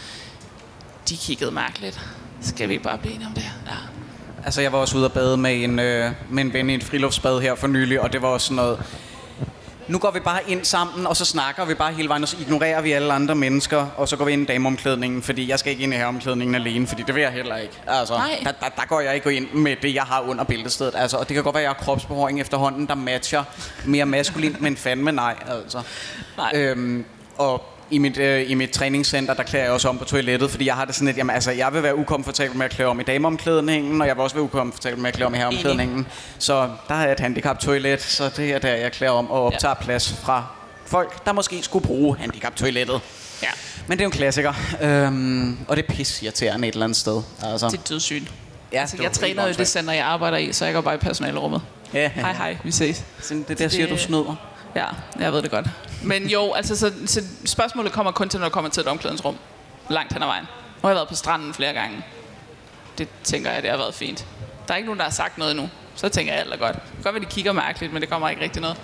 [1.09, 1.99] De kiggede mærkeligt.
[2.41, 3.51] Skal vi bare blive enige om det?
[3.67, 3.71] Ja.
[4.45, 6.83] Altså, jeg var også ude at bade med en, øh, med en ven i et
[6.83, 8.79] friluftsbad her for nylig, og det var også sådan noget...
[9.89, 12.37] Nu går vi bare ind sammen, og så snakker vi bare hele vejen, og så
[12.41, 15.71] ignorerer vi alle andre mennesker, og så går vi ind i dameomklædningen, fordi jeg skal
[15.71, 17.73] ikke ind i herreomklædningen alene, fordi det vil jeg heller ikke.
[17.87, 18.39] Altså, Nej.
[18.43, 20.93] der, der, der, går jeg ikke ind med det, jeg har under bæltestedet.
[20.97, 23.43] Altså, og det kan godt være, at jeg har kropsbehåring efterhånden, der matcher
[23.85, 25.35] mere maskulint, men fandme nej.
[25.47, 25.81] Altså.
[26.37, 26.51] Nej.
[26.55, 27.05] Øhm,
[27.37, 30.65] og i mit, øh, i mit træningscenter, der klæder jeg også om på toilettet, fordi
[30.65, 32.99] jeg har det sådan lidt, jamen altså, jeg vil være ukomfortabel med at klæde om
[32.99, 36.07] i dameomklædningen, og jeg vil også være ukomfortabel med at klæde om i herreomklædningen.
[36.39, 39.75] Så der har jeg et handicap-toilet, så det er der, jeg klæder om og optager
[39.79, 39.83] ja.
[39.83, 40.45] plads fra
[40.85, 43.01] folk, der måske skulle bruge handicap-toilettet.
[43.43, 43.47] Ja.
[43.87, 46.97] Men det er jo en klassiker, øhm, og det er pis irriterende et eller andet
[46.97, 47.21] sted.
[47.43, 48.31] Altså, Det er dødssygt.
[48.73, 50.95] ja, Altså, det jeg træner jo det center, jeg arbejder i, så jeg går bare
[50.95, 51.61] i personalerummet.
[51.93, 53.03] Ja, Hej hej, vi ses.
[53.21, 54.35] Sådan, det der siger, du snyder.
[54.75, 54.85] Ja,
[55.19, 55.65] jeg ved det godt.
[56.03, 59.37] Men jo, altså, så, så spørgsmålet kommer kun til, når du kommer til et omklædningsrum.
[59.89, 60.43] Langt hen ad vejen.
[60.43, 62.05] Nu har jeg været på stranden flere gange.
[62.97, 64.25] Det tænker jeg, det har været fint.
[64.67, 65.69] Der er ikke nogen, der har sagt noget endnu.
[65.95, 66.75] Så tænker jeg, alt er godt.
[66.75, 68.77] Det kan godt være, de kigger mærkeligt, men det kommer ikke rigtig noget.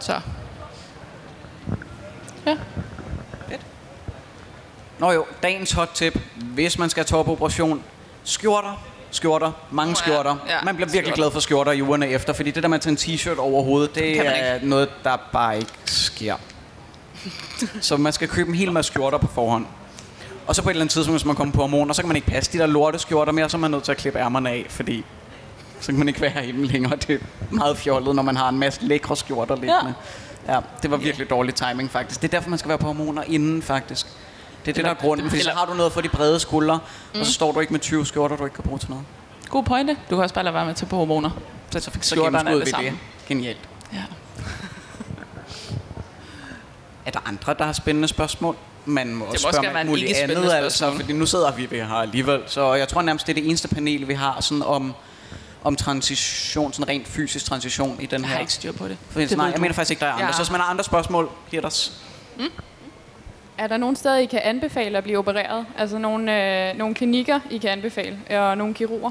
[0.00, 0.20] Så.
[2.46, 2.56] Ja.
[4.98, 6.18] Nå jo, dagens hot tip.
[6.36, 7.84] Hvis man skal have topoperation,
[8.24, 10.36] skjorter, skjorter, mange Nå ja, skjorter.
[10.48, 12.80] ja, Man bliver virkelig glad for skjorter i ugerne efter, fordi det der med at
[12.82, 16.34] tage en t-shirt over hovedet, det er noget, der bare ikke sker.
[17.80, 19.66] så man skal købe en hel masse skjorter på forhånd.
[20.46, 22.16] Og så på et eller andet tidspunkt, hvis man kommer på hormoner, så kan man
[22.16, 24.50] ikke passe de der lorte skjorter mere, så er man nødt til at klippe ærmerne
[24.50, 25.04] af, fordi
[25.80, 26.96] så kan man ikke være i dem længere.
[26.96, 27.18] Det er
[27.50, 29.94] meget fjollet, når man har en masse lækre skjorter liggende.
[30.48, 30.54] Ja.
[30.54, 32.22] ja, det var virkelig dårlig timing faktisk.
[32.22, 34.06] Det er derfor, man skal være på hormoner inden faktisk.
[34.64, 36.80] Det er det, der er grunden, fordi så har du noget for de brede skuldre,
[37.14, 37.20] mm.
[37.20, 39.04] og så står du ikke med 20 skjorter, du ikke kan bruge til noget.
[39.48, 39.96] God pointe.
[40.10, 41.30] Du kan også bare lade være med at tage på hormoner.
[41.70, 42.92] Så, så fik skjorterne alle sammen.
[42.92, 42.98] det.
[43.28, 43.68] Genialt.
[43.92, 44.02] Ja.
[47.06, 48.56] Er der andre, der har spændende spørgsmål?
[48.84, 51.88] Man må også må også spørge en muligt andet, altså, fordi nu sidder vi her
[51.94, 52.42] alligevel.
[52.46, 54.94] Så jeg tror nærmest, det er det eneste panel, vi har sådan om,
[55.64, 58.34] om transition, sådan rent fysisk transition i den Jeg her.
[58.34, 58.96] har ikke styr på det.
[59.10, 60.26] Fordi, det nej, jeg mener faktisk ikke, der er andre.
[60.26, 60.32] Ja.
[60.32, 61.92] Så hvis man har andre spørgsmål, giver os.
[63.58, 65.66] Er der nogle steder, I kan anbefale at blive opereret?
[65.78, 69.10] Altså nogle, øh, nogle klinikker, I kan anbefale, og nogle kirurger?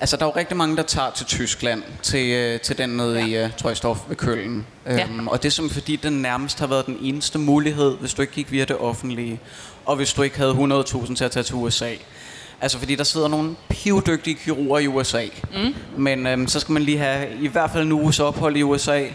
[0.00, 3.18] Altså, der er jo rigtig mange, der tager til Tyskland, til, øh, til den nede
[3.18, 3.26] ja.
[3.26, 4.66] i, uh, jeg, står ved Køln.
[4.86, 5.04] Ja.
[5.04, 8.22] Øhm, og det er simpelthen fordi, den nærmest har været den eneste mulighed, hvis du
[8.22, 9.40] ikke gik via det offentlige,
[9.86, 11.94] og hvis du ikke havde 100.000 til at tage til USA.
[12.60, 15.24] Altså, fordi der sidder nogle pivdygtige kirurger i USA.
[15.54, 15.74] Mm.
[15.96, 19.06] Men øhm, så skal man lige have i hvert fald en uges ophold i USA.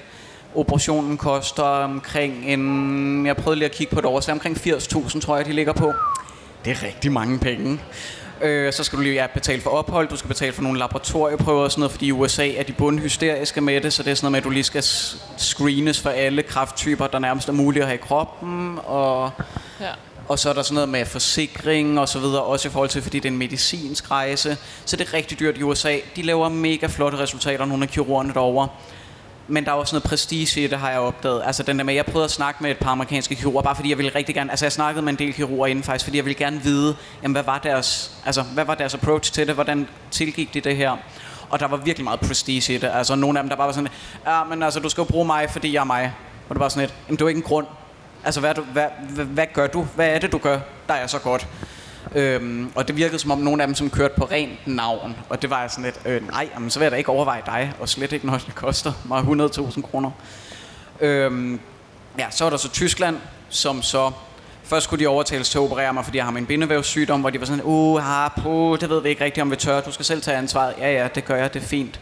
[0.56, 3.26] Operationen koster omkring en...
[3.26, 5.74] Jeg prøvede lige at kigge på det over, så omkring 80.000, tror jeg, de ligger
[5.74, 5.93] på.
[6.66, 7.80] Det er rigtig mange penge.
[8.41, 11.64] Øh, så skal du lige ja, betale for ophold, du skal betale for nogle laboratorieprøver
[11.64, 14.26] og sådan noget, fordi i USA er de bundhysteriske med det, så det er sådan
[14.26, 14.84] noget med, at du lige skal
[15.38, 19.32] screenes for alle krafttyper, der nærmest er mulige at have i kroppen, og,
[19.82, 19.89] Ja.
[20.28, 23.01] og så er der sådan noget med forsikring og så videre, også i forhold til,
[23.01, 25.97] fordi det er en medicinsk rejse, så det er rigtig dyrt i USA.
[26.16, 28.68] De laver mega flotte resultater, nogle af kirurgerne derovre.
[29.48, 31.41] Men der er også noget prestige i det, har jeg opdaget.
[31.46, 33.89] Altså den der med, jeg prøvede at snakke med et par amerikanske kirurger, bare fordi
[33.89, 36.26] jeg ville rigtig gerne, altså jeg snakkede med en del kirurger inden faktisk, fordi jeg
[36.26, 39.88] ville gerne vide, jamen hvad var deres, altså hvad var deres approach til det, hvordan
[40.12, 40.98] tilgik de det her?
[41.50, 42.91] Og der var virkelig meget prestige i det.
[42.93, 43.89] Altså nogle af dem, der bare var sådan,
[44.28, 46.14] ja, men altså du skal jo bruge mig, fordi jeg er mig.
[46.50, 47.68] Og det var sådan et, jamen det er ikke en grund.
[48.24, 49.88] Altså hvad, du, hvad, hvad, hvad gør du?
[49.96, 51.48] Hvad er det, du gør, der er så godt?
[52.16, 55.16] Øhm, og det virkede som om nogle af dem, som kørte på rent navn.
[55.30, 57.41] Og det var jeg sådan lidt, øh, nej, jamen, så vil jeg da ikke overveje
[57.45, 57.74] dig.
[57.80, 60.12] Og slet ikke, når det koster mig 100.000 kroner.
[60.99, 61.60] Øhm,
[62.20, 63.18] ja, så var der så Tyskland,
[63.49, 64.12] som så...
[64.64, 67.39] Først skulle de overtales til at operere mig, fordi jeg har min bindevævssygdom, hvor de
[67.39, 69.82] var sådan, uh, ah, på, det ved vi ikke rigtigt, om vi tør.
[69.82, 70.74] Du skal selv tage ansvaret.
[70.78, 71.99] Ja, ja, det gør jeg, det er fint.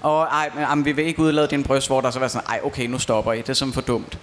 [0.00, 2.46] Og ej, men, jamen, vi vil ikke udlade din bryst, hvor der så var sådan,
[2.48, 3.38] ej, okay, nu stopper I.
[3.38, 4.18] Det er som for dumt.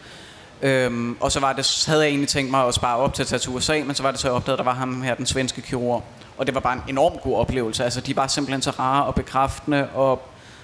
[0.65, 3.23] Øhm, og så var det, så havde jeg egentlig tænkt mig at spare op til
[3.23, 5.01] at tage til USA, men så var det så jeg opdagede, at der var ham
[5.01, 6.03] her, den svenske kirurg.
[6.37, 7.83] Og det var bare en enormt god oplevelse.
[7.83, 10.21] Altså, de var simpelthen så rare og bekræftende, og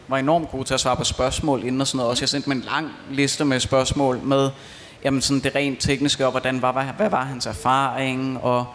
[0.08, 2.10] var enormt gode til at svare på spørgsmål inden og sådan noget.
[2.10, 4.50] Også jeg sendte dem en lang liste med spørgsmål med
[5.04, 8.66] jamen sådan det rent tekniske, og hvordan var, hvad, hvad var hans erfaring, og,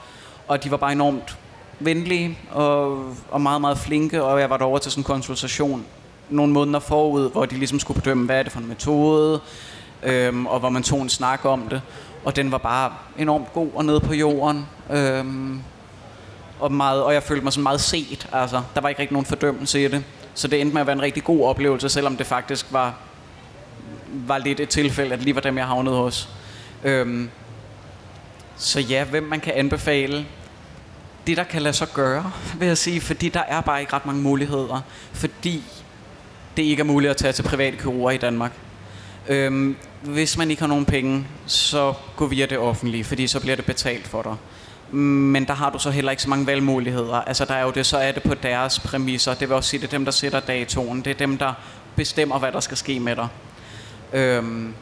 [0.48, 1.38] og de var bare enormt
[1.80, 5.84] venlige og, og meget, meget flinke, og jeg var derovre til sådan en konsultation
[6.30, 9.40] nogle måneder forud, hvor de ligesom skulle bedømme, hvad er det for en metode,
[10.06, 11.82] øhm, og hvor man tog en snak om det.
[12.24, 14.66] Og den var bare enormt god og nede på jorden.
[14.90, 15.60] Øhm,
[16.60, 18.28] og, meget, og jeg følte mig sådan meget set.
[18.32, 20.04] Altså, der var ikke rigtig nogen fordømmelse i det.
[20.34, 22.94] Så det endte med at være en rigtig god oplevelse, selvom det faktisk var,
[24.26, 26.28] var lidt et tilfælde, at lige var dem, jeg havnede hos.
[26.84, 27.30] Øhm,
[28.56, 30.26] så ja, hvem man kan anbefale.
[31.26, 34.06] Det, der kan lade sig gøre, vil jeg sige, fordi der er bare ikke ret
[34.06, 34.80] mange muligheder.
[35.12, 35.64] Fordi
[36.56, 38.52] det ikke er muligt at tage til private kirurger i Danmark.
[39.28, 43.56] Øhm, hvis man ikke har nogen penge, så gå via det offentlige, fordi så bliver
[43.56, 44.36] det betalt for dig.
[44.96, 47.14] Men der har du så heller ikke så mange valgmuligheder.
[47.14, 49.34] Altså der er jo det, så er det på deres præmisser.
[49.34, 51.00] Det vil også sige, det er dem, der sætter datoen.
[51.00, 51.52] Det er dem, der
[51.96, 53.28] bestemmer, hvad der skal ske med dig.
[54.12, 54.74] Øhm,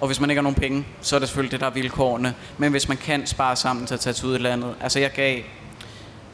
[0.00, 2.34] og hvis man ikke har nogen penge, så er det selvfølgelig det, der er vilkårene.
[2.58, 4.74] Men hvis man kan spare sammen til at tage til udlandet.
[4.80, 5.40] Altså jeg gav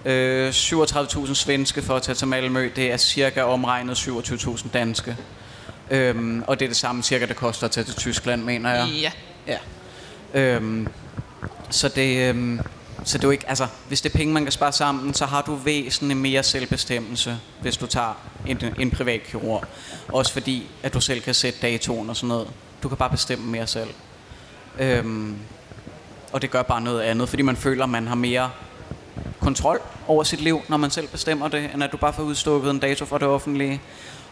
[0.04, 2.70] øh, 37.000 svenske for at tage til Malmø.
[2.76, 5.16] Det er cirka omregnet 27.000 danske.
[5.90, 8.88] Øhm, og det er det samme cirka, det koster at tage til Tyskland, mener jeg.
[8.88, 9.12] Ja.
[9.46, 9.58] Ja.
[10.40, 10.88] Øhm,
[11.70, 12.60] så det, øhm,
[13.04, 15.26] så det er jo ikke, altså, hvis det er penge, man kan spare sammen, så
[15.26, 19.64] har du væsentligt mere selvbestemmelse, hvis du tager en, en privat kirurg.
[20.08, 22.48] Også fordi, at du selv kan sætte datoen og sådan noget.
[22.82, 23.90] Du kan bare bestemme mere selv.
[24.78, 25.36] Øhm,
[26.32, 28.50] og det gør bare noget andet, fordi man føler, man har mere
[29.40, 32.70] kontrol over sit liv, når man selv bestemmer det, end at du bare får udstukket
[32.70, 33.80] en dato fra det offentlige.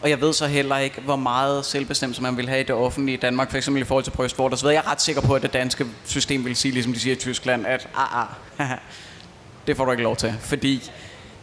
[0.04, 3.16] Og jeg ved så heller ikke, hvor meget selvbestemmelse man vil have i det offentlige
[3.16, 4.66] i Danmark, for eksempel i forhold til brystvort osv.
[4.66, 7.18] Jeg er ret sikker på, at det danske system vil sige, ligesom de siger i
[7.18, 8.26] Tyskland, at ah,
[8.58, 8.78] ah,
[9.66, 10.90] det får du ikke lov til, fordi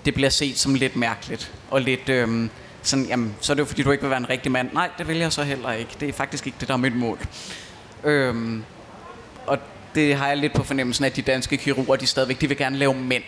[0.05, 2.49] det bliver set som lidt mærkeligt, og lidt øhm,
[2.81, 4.69] sådan, jamen, så er det jo fordi, du ikke vil være en rigtig mand.
[4.73, 5.91] Nej, det vil jeg så heller ikke.
[5.99, 7.19] Det er faktisk ikke det, der er mit mål.
[8.03, 8.63] Øhm,
[9.47, 9.57] og
[9.95, 12.77] det har jeg lidt på fornemmelsen, at de danske kirurger, de stadigvæk, de vil gerne
[12.77, 13.23] lave mænd.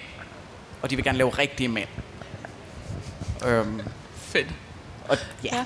[0.81, 1.89] Og de vil gerne lave rigtige mænd.
[3.47, 3.81] Øhm,
[4.15, 4.47] Fedt
[5.09, 5.65] og ja.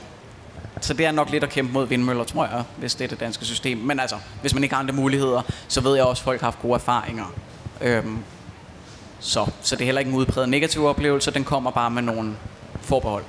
[0.82, 3.20] Så det er nok lidt at kæmpe mod vindmøller, tror jeg, hvis det er det
[3.20, 3.78] danske system.
[3.78, 6.48] Men altså, hvis man ikke har andre muligheder, så ved jeg også, at folk har
[6.48, 7.34] haft gode erfaringer.
[7.82, 8.18] Øhm,
[9.20, 12.36] så, så det er heller ikke en udpræget negativ oplevelse, den kommer bare med nogle
[12.82, 13.24] forbehold.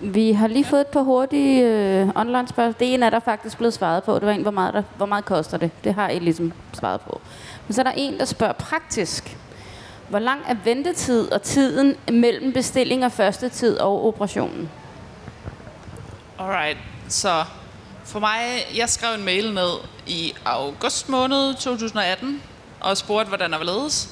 [0.00, 2.74] Vi har lige fået et par hurtige øh, online spørgsmål.
[2.80, 4.14] Det ene er der faktisk blevet svaret på.
[4.14, 5.70] Det var en, hvor meget, der, hvor meget koster det?
[5.84, 7.20] Det har I ligesom svaret på.
[7.66, 9.38] Men så er der en, der spørger praktisk.
[10.08, 14.70] Hvor lang er ventetid og tiden mellem bestilling af første tid og operationen?
[16.38, 16.78] Alright,
[17.08, 17.44] så
[18.04, 18.40] for mig,
[18.76, 19.72] jeg skrev en mail ned
[20.06, 22.42] i august måned 2018,
[22.80, 24.08] og spurgte, hvordan der var ledes.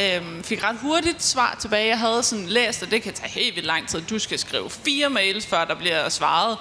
[0.00, 1.88] Øhm, fik ret hurtigt svar tilbage.
[1.88, 4.00] Jeg havde sådan læst, at det kan tage helt vildt lang tid.
[4.10, 6.58] Du skal skrive fire mails, før der bliver svaret.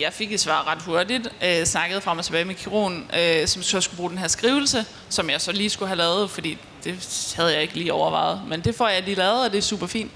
[0.00, 1.28] Jeg fik et svar ret hurtigt.
[1.44, 4.84] Øh, snakkede frem og tilbage med kirurgen, øh, som så skulle bruge den her skrivelse,
[5.08, 8.40] som jeg så lige skulle have lavet, fordi det havde jeg ikke lige overvejet.
[8.48, 10.12] Men det får jeg lige lavet, og det er super fint.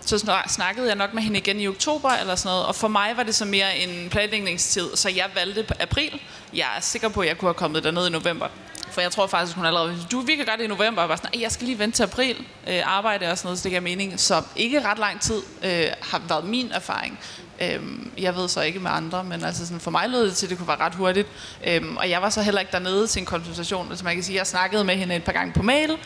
[0.00, 3.12] Så snakkede jeg nok med hende igen i oktober eller sådan noget, og for mig
[3.16, 6.20] var det så mere en planlægningstid, så jeg valgte april.
[6.54, 8.48] Jeg er sikker på, at jeg kunne have kommet derned i november.
[8.90, 11.16] For jeg tror faktisk, hun allerede, du vi kan gøre det i november, og var
[11.16, 12.36] sådan, jeg skal lige vente til april,
[12.66, 14.20] øh, arbejde og sådan noget, så det giver mening.
[14.20, 17.18] Så ikke ret lang tid øh, har været min erfaring.
[17.62, 20.46] Øhm, jeg ved så ikke med andre, men altså sådan, for mig lød det til,
[20.46, 21.28] at det kunne være ret hurtigt.
[21.66, 23.88] Øhm, og jeg var så heller ikke dernede til en konsultation.
[23.90, 25.96] Altså man kan sige, jeg snakkede med hende et par gange på mail,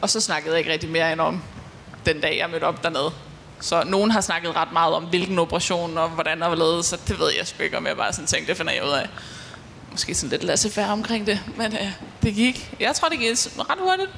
[0.00, 1.42] og så snakkede jeg ikke rigtig mere end om
[2.06, 3.10] den dag, jeg mødte op dernede.
[3.60, 6.98] Så nogen har snakket ret meget om, hvilken operation og hvordan der var lavet, så
[7.08, 9.08] det ved jeg sgu ikke, om jeg bare sådan tænkte, det finder jeg ud af.
[9.90, 11.88] Måske sådan lidt laissez omkring det, men øh,
[12.22, 12.74] det gik.
[12.80, 14.10] Jeg tror, det gik ret hurtigt.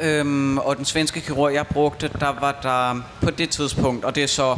[0.00, 4.22] Øhm, og den svenske kirurg, jeg brugte, der var der på det tidspunkt, og det
[4.22, 4.56] er så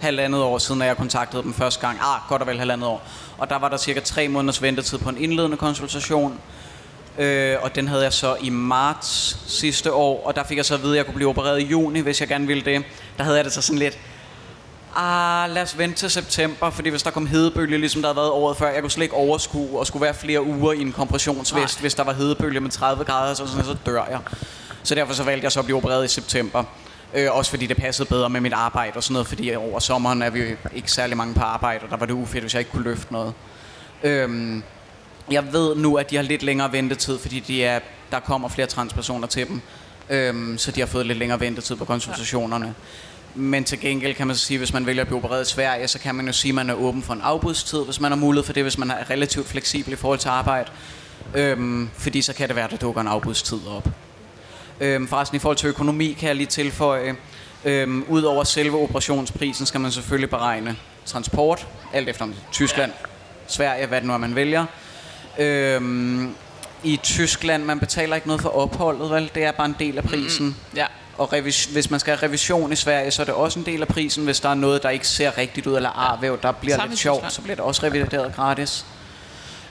[0.00, 1.98] halvandet år siden, at jeg kontaktede dem første gang.
[2.00, 3.02] Ah, godt og vel halvandet år.
[3.38, 6.38] Og der var der cirka tre måneders ventetid på en indledende konsultation.
[7.18, 10.74] Øh, og den havde jeg så i marts sidste år, og der fik jeg så
[10.74, 12.84] at vide, at jeg kunne blive opereret i juni, hvis jeg gerne ville det.
[13.18, 13.98] Der havde jeg det så sådan lidt,
[14.96, 18.30] ah, lad os vente til september, fordi hvis der kom hedebølge, ligesom der havde været
[18.30, 21.76] året før, jeg kunne slet ikke overskue og skulle være flere uger i en kompressionsvest,
[21.76, 21.80] Nej.
[21.80, 24.20] hvis der var hedebølge med 30 grader, så, sådan, så dør jeg.
[24.82, 26.64] Så derfor så valgte jeg så at blive opereret i september.
[27.14, 30.22] Øh, også fordi det passede bedre med mit arbejde og sådan noget, fordi over sommeren
[30.22, 32.70] er vi ikke særlig mange på arbejde, og der var det ufedt, hvis jeg ikke
[32.70, 33.32] kunne løfte noget.
[34.02, 34.62] Øhm,
[35.30, 37.80] jeg ved nu, at de har lidt længere ventetid, fordi de er,
[38.10, 39.60] der kommer flere transpersoner til dem.
[40.10, 42.74] Øhm, så de har fået lidt længere ventetid på konsultationerne.
[43.34, 45.50] Men til gengæld kan man så sige, at hvis man vælger at blive opereret i
[45.50, 48.10] Sverige, så kan man jo sige, at man er åben for en afbudstid, hvis man
[48.10, 50.70] har mulighed for det, hvis man er relativt fleksibel i forhold til arbejde.
[51.34, 53.88] Øhm, fordi så kan det være, at der dukker en afbudstid op.
[54.80, 57.16] Øhm, forresten i forhold til økonomi kan jeg lige tilføje,
[57.64, 60.76] øhm, ud over selve operationsprisen skal man selvfølgelig beregne
[61.06, 62.92] transport, alt efter om det er Tyskland,
[63.46, 64.66] Sverige, hvad det nu er, man vælger.
[65.38, 66.34] Øhm,
[66.84, 69.30] I Tyskland, man betaler ikke noget for opholdet, vel?
[69.34, 70.46] Det er bare en del af prisen.
[70.46, 70.86] Mm, ja.
[71.20, 73.80] Og revis- hvis man skal have revision i Sverige, så er det også en del
[73.80, 74.24] af prisen.
[74.24, 77.00] Hvis der er noget, der ikke ser rigtigt ud, eller arvæv, der bliver Samme lidt
[77.00, 78.84] sjovt, så bliver det også revideret gratis.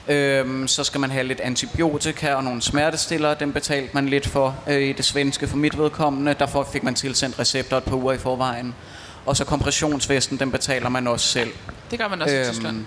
[0.08, 3.34] Øhm, så skal man have lidt antibiotika og nogle smertestillere.
[3.40, 6.34] Dem betalte man lidt for øh, i det svenske for mit vedkommende.
[6.34, 8.74] Derfor fik man tilsendt recepter et par uger i forvejen.
[9.26, 11.50] Og så kompressionsvesten, den betaler man også selv.
[11.90, 12.84] Det gør man også øhm, i Tyskland.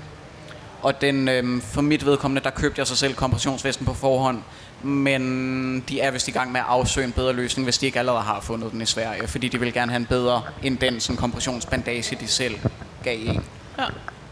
[0.82, 4.42] Og den, øhm, for mit vedkommende, der købte jeg så selv kompressionsvesten på forhånd.
[4.84, 8.00] Men de er vist i gang med at afsøge en bedre løsning, hvis de ikke
[8.00, 9.28] allerede har fundet den i Sverige.
[9.28, 12.56] Fordi de vil gerne have en bedre end den sådan kompressionsbandage, de selv
[13.04, 13.44] gav en.
[13.80, 13.84] Ja.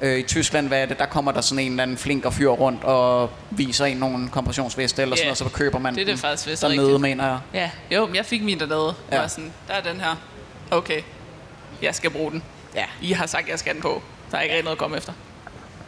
[0.01, 0.99] Øh, I Tyskland, hvad er det?
[0.99, 4.29] Der kommer der sådan en eller anden flink og fyr rundt og viser en nogle
[4.29, 7.01] kompressionsveste eller sådan Ja, noget, så køber man det er det faktisk vist dernede, rigtigt.
[7.01, 7.39] mener jeg.
[7.53, 8.93] Ja, jo, men jeg fik min dernede.
[9.11, 9.15] Ja.
[9.15, 9.21] Ja.
[9.21, 10.15] Var sådan, der er den her.
[10.71, 11.01] Okay,
[11.81, 12.43] jeg skal bruge den.
[12.75, 12.85] Ja.
[13.01, 14.01] I har sagt, jeg skal den på.
[14.31, 15.13] Der er ikke rigtig noget at komme efter.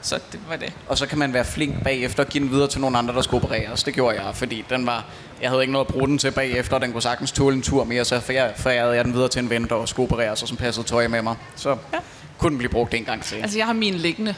[0.03, 0.73] Så det var det.
[0.87, 3.21] Og så kan man være flink bagefter og give den videre til nogle andre, der
[3.21, 3.83] skal opereres.
[3.83, 5.05] Det gjorde jeg, fordi den var,
[5.41, 7.61] jeg havde ikke noget at bruge den til bagefter, og den kunne sagtens tåle en
[7.61, 8.19] tur mere, så
[8.55, 11.21] forærede jeg den videre til en ven, der skulle opereres, og som passede tøj med
[11.21, 11.35] mig.
[11.55, 11.99] Så Ja.
[12.37, 13.35] kunne den blive brugt en gang til.
[13.35, 14.35] Altså, jeg har min liggende.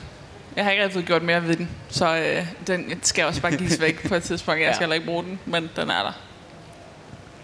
[0.55, 1.69] Jeg har ikke rigtig fået gjort mere ved den.
[1.89, 4.59] Så øh, den skal også bare gives væk på et tidspunkt.
[4.59, 4.73] Jeg Ja.
[4.73, 6.11] skal heller ikke bruge den, men den er der.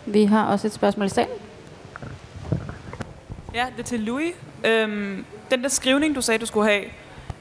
[0.05, 1.29] Vi har også et spørgsmål i salen.
[3.53, 4.33] Ja, det er til Louis.
[4.65, 6.83] Øhm, den der skrivning, du sagde, du skulle have,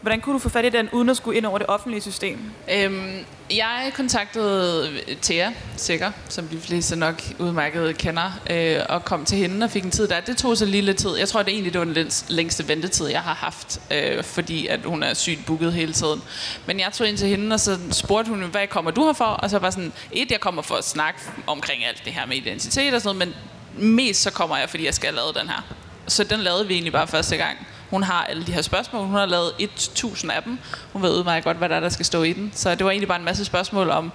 [0.00, 2.38] hvordan kunne du få fat i den, uden at skulle ind over det offentlige system?
[2.72, 4.90] Øhm, jeg kontaktede
[5.22, 9.84] Thea Sikker, som de fleste nok udmærket kender, øh, og kom til hende og fik
[9.84, 10.20] en tid der.
[10.20, 11.16] Det tog så lige lidt tid.
[11.16, 14.80] Jeg tror, det egentlig det var den længste ventetid, jeg har haft, øh, fordi at
[14.84, 16.22] hun er sygt booket hele tiden.
[16.66, 19.24] Men jeg tog ind til hende, og så spurgte hun, hvad kommer du her for?
[19.24, 22.36] Og så var sådan, et, jeg kommer for at snakke omkring alt det her med
[22.36, 23.34] identitet og sådan noget,
[23.76, 25.74] men mest så kommer jeg, fordi jeg skal have lavet den her.
[26.06, 27.58] Så den lavede vi egentlig bare første gang.
[27.90, 29.06] Hun har alle de her spørgsmål.
[29.06, 30.58] Hun har lavet 1000 af dem.
[30.92, 32.52] Hun ved udmærket godt, hvad der er, der skal stå i den.
[32.54, 34.12] Så det var egentlig bare en masse spørgsmål om...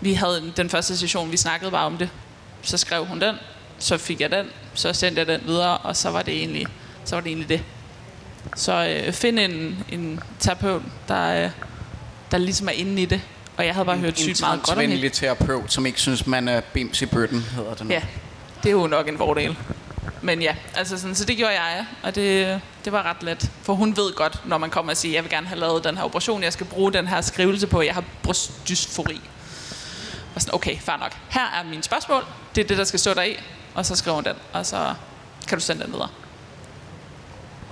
[0.00, 2.08] Vi havde den første session, vi snakkede bare om det.
[2.62, 3.34] Så skrev hun den.
[3.78, 4.46] Så fik jeg den.
[4.74, 5.78] Så sendte jeg den videre.
[5.78, 6.66] Og så var det egentlig,
[7.04, 7.62] så var det, egentlig det.
[8.56, 11.50] Så øh, find en, en terapeut, der, øh,
[12.30, 13.20] der ligesom er inde i det.
[13.56, 14.86] Og jeg havde bare hørt sygt meget godt om det.
[14.88, 17.90] transvenlig terapeut, som ikke synes, man er bims i bøtten, hedder den.
[17.90, 18.02] Ja,
[18.62, 19.56] det er jo nok en fordel.
[20.24, 23.50] Men ja, altså sådan, så det gjorde jeg, og det, det var ret let.
[23.62, 25.96] For hun ved godt, når man kommer og siger, jeg vil gerne have lavet den
[25.96, 29.20] her operation, jeg skal bruge den her skrivelse på, jeg har brystdysfori.
[30.34, 31.16] Og sådan, okay, fair nok.
[31.30, 33.36] Her er mine spørgsmål, det er det, der skal stå der i,
[33.74, 34.94] og så skriver hun den, og så
[35.48, 36.08] kan du sende den videre.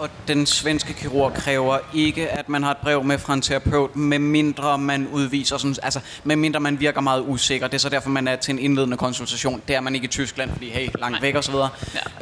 [0.03, 3.97] Og den svenske kirurg kræver ikke, at man har et brev med fra en terapeut,
[3.97, 7.67] medmindre man udviser sådan, altså medmindre man virker meget usikker.
[7.67, 9.63] Det er så derfor, man er til en indledende konsultation.
[9.69, 11.21] Det er man ikke i Tyskland, fordi hey, langt Nej.
[11.21, 11.69] væk videre.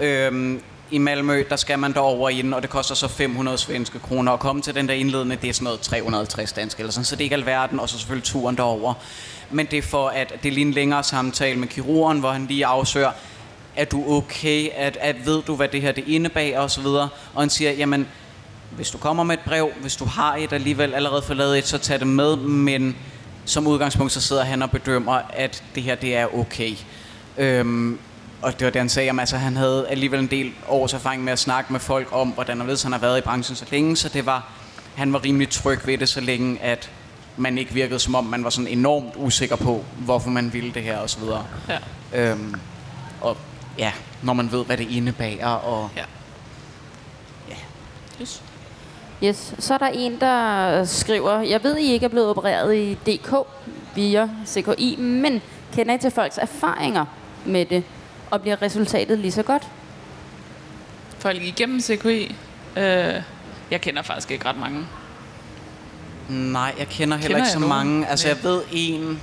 [0.01, 0.27] Ja.
[0.27, 0.61] Øhm,
[0.91, 4.33] I Malmø, der skal man derover ind, og det koster så 500 svenske kroner.
[4.33, 7.17] at komme til den der indledende, det er sådan noget 350 dansk eller sådan, så
[7.17, 8.95] det er ikke alverden, og så selvfølgelig turen derover.
[9.51, 12.47] Men det er for, at det er lige en længere samtale med kirurgen, hvor han
[12.47, 13.11] lige afsøger,
[13.77, 17.09] er du okay, at, at ved du, hvad det her det indebærer og så videre.
[17.35, 18.09] Og han siger, jamen,
[18.71, 21.67] hvis du kommer med et brev, hvis du har et alligevel allerede fået lavet et,
[21.67, 22.97] så tag det med, men
[23.45, 26.75] som udgangspunkt, så sidder han og bedømmer, at det her, det er okay.
[27.39, 27.99] Øhm,
[28.43, 31.25] og det var det, han sagde, jamen, altså, han havde alligevel en del års erfaring
[31.25, 33.65] med at snakke med folk om, hvordan og ved, han har været i branchen så
[33.71, 34.49] længe, så det var,
[34.95, 36.91] han var rimelig tryg ved det, så længe at
[37.37, 40.83] man ikke virkede som om, man var sådan enormt usikker på, hvorfor man ville det
[40.83, 41.47] her videre.
[41.69, 42.31] Ja.
[42.31, 42.55] Øhm,
[43.21, 43.37] og
[43.81, 46.03] ja, når man ved, hvad det indebærer, og Ja.
[48.21, 48.43] Yes.
[49.25, 49.55] Yes.
[49.59, 53.35] Så er der en, der skriver, jeg ved, I ikke er blevet opereret i DK
[53.95, 55.43] via CKI, men
[55.75, 57.05] kender I til folks erfaringer
[57.45, 57.85] med det,
[58.31, 59.69] og bliver resultatet lige så godt?
[61.19, 62.37] Folk igennem CKI,
[62.77, 63.15] øh,
[63.71, 64.87] jeg kender faktisk ikke ret mange.
[66.29, 67.69] Nej, jeg kender heller Kender ikke så nogen?
[67.69, 68.07] mange.
[68.09, 69.21] Altså, jeg ved en,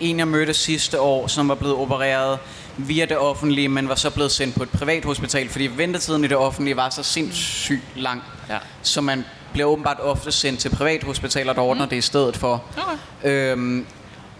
[0.00, 2.38] en, jeg mødte sidste år, som var blevet opereret
[2.78, 6.28] via det offentlige, men var så blevet sendt på et privat hospital, fordi ventetiden i
[6.28, 8.22] det offentlige var så sindssygt lang.
[8.48, 8.58] Ja.
[8.82, 11.90] Så man bliver åbenbart ofte sendt til privathospitaler, der ordner mm.
[11.90, 12.64] det i stedet for.
[12.76, 13.52] Okay.
[13.52, 13.86] Øhm,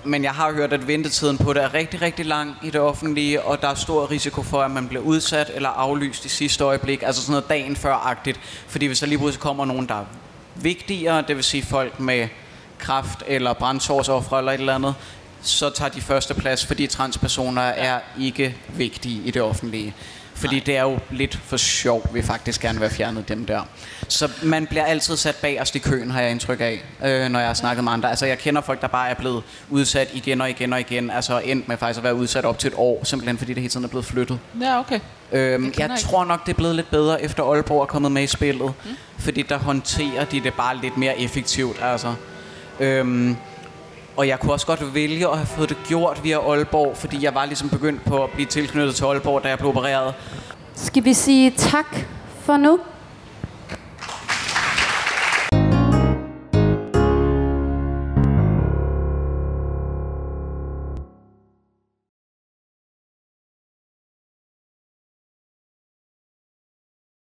[0.04, 3.42] men jeg har hørt, at ventetiden på det er rigtig, rigtig lang i det offentlige,
[3.42, 7.02] og der er stor risiko for, at man bliver udsat eller aflyst i sidste øjeblik,
[7.02, 8.40] altså sådan noget dagen før-agtigt.
[8.66, 10.04] Fordi hvis der lige pludselig kommer nogen, der er
[10.54, 12.28] vigtigere, det vil sige folk med
[12.78, 14.94] kraft eller brændsårsoffre eller et eller andet,
[15.42, 19.94] så tager de første plads, fordi transpersoner er ikke vigtige i det offentlige.
[20.38, 20.64] Fordi Nej.
[20.66, 23.60] det er jo lidt for sjov, vi faktisk gerne vil fjernet dem der.
[24.08, 27.48] Så man bliver altid sat bagerst i køen, har jeg indtryk af, øh, når jeg
[27.48, 28.10] har snakket med andre.
[28.10, 31.10] Altså jeg kender folk, der bare er blevet udsat igen og igen og igen.
[31.10, 33.70] Altså endt med faktisk at være udsat op til et år, simpelthen fordi det hele
[33.70, 34.38] tiden er blevet flyttet.
[34.60, 35.00] Ja, okay.
[35.32, 38.22] Øhm, jeg jeg tror nok, det er blevet lidt bedre, efter Aalborg er kommet med
[38.22, 38.72] i spillet.
[38.84, 38.90] Mm.
[39.18, 41.76] Fordi der håndterer de det bare lidt mere effektivt.
[41.82, 42.14] Altså.
[42.80, 43.36] Øhm,
[44.18, 47.34] og jeg kunne også godt vælge at have fået det gjort via Aalborg, fordi jeg
[47.34, 50.14] var ligesom begyndt på at blive tilknyttet til Aalborg, da jeg blev opereret.
[50.74, 51.96] Skal vi sige tak
[52.40, 52.78] for nu?